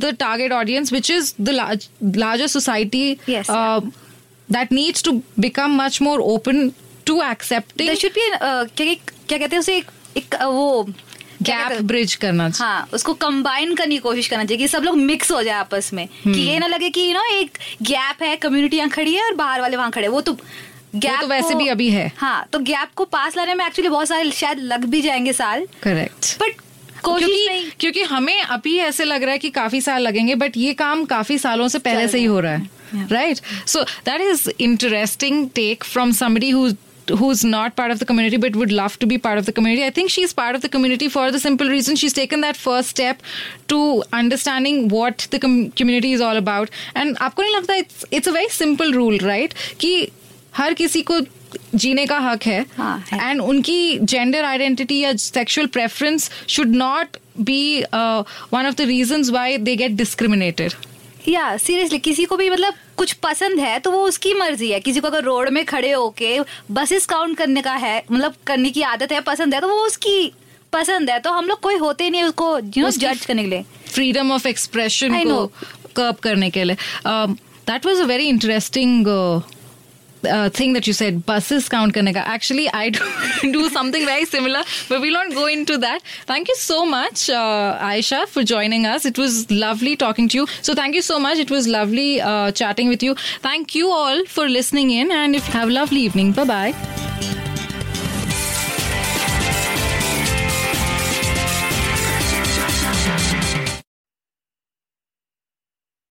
the 0.05 0.13
target 0.21 0.53
audience, 0.59 0.93
which 0.97 1.11
is 1.15 1.31
the 1.49 1.55
large 1.57 1.87
larger 2.21 2.47
society. 2.53 3.01
Yes, 3.27 3.51
uh, 3.51 3.81
that 4.51 4.73
needs 4.73 5.03
to 5.03 5.13
become 5.41 5.77
much 5.81 6.01
more 6.01 6.19
open 6.21 6.69
to 7.07 7.19
accepting 7.23 7.79
there 7.79 7.95
should 7.95 8.11
be 8.11 8.31
क्या 8.67 8.95
क्या 9.29 9.39
कहते 9.39 9.57
हैं 9.57 9.59
उसे 9.59 9.77
एक, 9.77 9.91
एक 10.17 10.35
uh, 10.35 10.43
वो 10.43 10.89
हैं? 11.49 11.79
bridge 11.79 12.15
करना 12.15 12.51
चाहिए. 12.51 12.73
हाँ 12.73 12.89
उसको 12.93 13.15
कंबाइन 13.15 13.75
करने 13.75 13.95
की 13.95 14.01
कोशिश 14.01 14.29
करना 14.29 14.45
चाहिए 14.45 14.59
कि 14.59 14.69
सब 14.69 14.83
लोग 14.83 14.97
मिक्स 14.97 15.31
हो 15.31 15.43
जाए 15.43 15.55
आपस 15.55 15.93
में। 15.93 16.07
कि 16.07 16.41
ये 16.41 16.59
ना 16.59 16.67
लगे 16.67 16.91
कि 16.91 17.01
यू 17.01 17.13
नो 17.13 17.25
एक 17.39 17.59
गैप 17.83 18.23
है 18.23 18.37
कम्युनिटी 18.37 18.77
यहाँ 18.77 18.91
खड़ी 18.91 19.15
है 19.15 19.25
और 19.25 19.35
बाहर 19.35 19.61
वाले 19.61 19.77
वहाँ 19.77 19.91
खड़े 19.91 20.09
वो 20.09 20.21
तो 20.21 20.33
गैप 20.95 21.21
तो 21.21 21.27
वैसे 21.27 21.55
भी 21.55 21.69
अभी 21.69 21.91
है। 21.91 22.13
हाँ 22.17 22.47
तो 22.53 22.59
गैप 22.59 22.89
को 22.97 23.05
पास 23.05 23.37
लाने 23.37 23.55
में 23.55 23.67
एक्चुअली 23.67 23.89
बहुत 23.89 24.09
सारे 24.09 24.31
शायद 24.31 24.59
लग 24.59 24.85
भी 24.85 25.01
जाएँगे 25.01 25.33
साल। 25.33 25.67
करेक्ट 25.83 26.37
बट 26.41 26.61
क्योंकि 27.05 27.71
क्योंकि 27.81 28.03
हमें 28.03 28.43
अभी 28.43 28.77
ऐसे 28.79 29.05
लग 29.05 29.23
रहा 29.23 29.33
है 29.33 29.39
कि 29.39 29.51
काफ़ी 29.51 29.81
साल 29.81 30.03
लगेंगे 30.03 30.35
बट 30.35 30.57
ये 30.57 30.75
काम 30.75 31.05
काफ़ी 31.05 31.39
सालों 31.39 31.69
से 31.69 31.79
पहले 31.79 32.09
से 32.09 32.19
ही 32.19 32.25
हो 32.25 32.41
रहा 32.41 32.53
है। 32.53 32.82
Right 33.12 33.40
so 33.68 33.84
that 34.06 34.22
is 34.22 34.52
interesting 34.60 35.50
take 35.56 35.84
from 35.84 36.12
somebody 36.24 36.50
who 36.50 36.70
who's 37.20 37.42
not 37.46 37.76
part 37.76 37.92
of 37.92 38.00
the 38.00 38.06
community 38.06 38.38
but 38.38 38.56
would 38.56 38.72
love 38.72 38.96
to 39.00 39.08
be 39.08 39.18
part 39.18 39.38
of 39.42 39.46
the 39.46 39.52
community. 39.58 39.84
I 39.84 39.92
think 39.98 40.10
she's 40.10 40.34
part 40.34 40.56
of 40.56 40.64
the 40.64 40.70
community 40.70 41.08
for 41.10 41.22
the 41.32 41.40
simple 41.40 41.70
reason 41.74 41.96
she's 41.96 42.14
taken 42.14 42.42
that 42.42 42.58
first 42.64 42.90
step 42.90 43.22
to 43.74 43.78
understanding 44.14 44.82
what 44.90 45.28
the 45.36 45.40
com- 45.40 45.72
community 45.72 46.12
is 46.16 46.24
all 46.30 46.40
about. 46.42 46.74
And 46.96 47.18
आपको 47.28 47.42
नहीं 47.42 47.56
लगता 47.56 47.78
it's 47.84 48.04
it's 48.20 48.32
a 48.32 48.34
very 48.38 48.50
simple 48.56 48.92
rule, 48.98 49.18
right? 49.30 49.54
कि 49.80 49.94
हर 50.58 50.74
किसी 50.74 51.02
को 51.12 51.20
जीने 51.76 52.06
का 52.06 52.18
हक 52.20 52.44
है 52.48 52.66
हाँ, 52.78 53.04
है। 53.12 53.30
एंड 53.30 53.42
उनकी 53.42 54.00
जेंडर 54.00 54.46
आइडेंटिटी 54.46 55.00
या 55.00 55.14
sexual 55.28 55.68
preference 55.78 56.30
should 56.56 56.76
not 56.76 57.18
be 57.52 57.62
one 57.94 58.68
of 58.68 58.74
the 58.74 58.88
reasons 58.88 59.30
why 59.30 59.58
they 59.58 59.76
get 59.76 59.92
discriminated 60.04 60.74
या 61.28 61.56
सीरियसली 61.58 62.00
किसी 62.00 62.26
को 62.26 62.38
भी 62.38 62.50
मतलब 62.50 62.74
कुछ 62.99 63.13
पसंद 63.23 63.61
है 63.61 63.79
तो 63.79 63.91
वो 63.91 64.03
उसकी 64.05 64.35
मर्ज़ी 64.35 64.71
है। 64.71 64.81
किसी 64.81 65.01
को 65.01 65.09
अगर 65.09 65.25
रोड 65.25 65.49
में 65.49 65.65
खड़े 65.65 65.91
होके 65.93 66.39
बसेस 66.71 67.07
काउंट 67.07 67.37
करने 67.39 67.63
का 67.63 67.75
है 67.75 68.03
मतलब 68.13 68.35
करने 68.47 68.71
की 68.71 68.83
आदत 68.85 69.13
है 69.13 69.21
पसंद 69.23 69.55
है 69.55 69.61
तो 69.61 69.69
वो 69.69 69.85
उसकी 69.87 70.33
पसंद 70.73 71.11
है। 71.11 71.19
तो 71.21 71.31
हम 71.33 71.47
लोग 71.47 71.61
कोई 71.61 71.77
होते 71.77 72.11
नहीं 72.11 72.23
उसको 72.25 72.59
यू 72.59 72.83
नो 72.83 72.91
जज 72.91 73.25
करने 73.27 73.43
के 73.43 73.49
लिए। 73.49 73.65
फ्रीडम 73.87 74.33
ऑफ़ 74.33 74.49
एक्सप्रेशन 74.49 75.25
को. 75.25 75.47
कर्ब 75.97 76.17
करने 76.23 76.51
के 76.51 76.65
लिए। 76.65 76.77
That 77.07 77.87
was 77.87 78.01
a 78.01 78.05
very 78.05 78.29
interesting 78.29 79.07
uh, 80.25 80.51
thing 80.51 80.73
that 80.75 80.87
you 80.87 80.93
said, 80.93 81.25
buses 81.27 81.69
count 81.69 81.95
karnega. 81.95 82.17
Actually, 82.17 82.69
I 82.71 82.91
do, 82.91 83.01
do 83.53 83.69
something 83.71 84.05
very 84.05 84.25
similar, 84.25 84.63
but 84.89 85.01
we'll 85.01 85.13
not 85.13 85.31
go 85.31 85.47
into 85.47 85.79
that. 85.79 86.03
Thank 86.27 86.49
you 86.49 86.57
so 86.57 86.85
much, 86.87 87.29
uh, 87.31 87.79
Aisha, 87.81 88.27
for 88.27 88.43
joining 88.45 88.87
us. 88.87 89.05
It 89.05 89.19
was 89.19 89.51
lovely 89.51 89.97
talking 89.97 90.29
to 90.31 90.39
you. 90.39 90.47
So 90.63 90.75
thank 90.75 90.95
you 90.95 91.03
so 91.03 91.19
much. 91.19 91.39
It 91.39 91.51
was 91.51 91.67
lovely 91.69 92.21
uh, 92.21 92.53
chatting 92.53 92.89
with 92.89 93.03
you. 93.03 93.15
Thank 93.41 93.75
you 93.75 93.91
all 93.91 94.25
for 94.27 94.49
listening 94.49 94.91
in, 94.91 95.11
and 95.11 95.35
if 95.35 95.47
have 95.47 95.69
a 95.69 95.73
lovely 95.73 96.01
evening. 96.01 96.33
Bye 96.33 96.45
bye. 96.45 97.42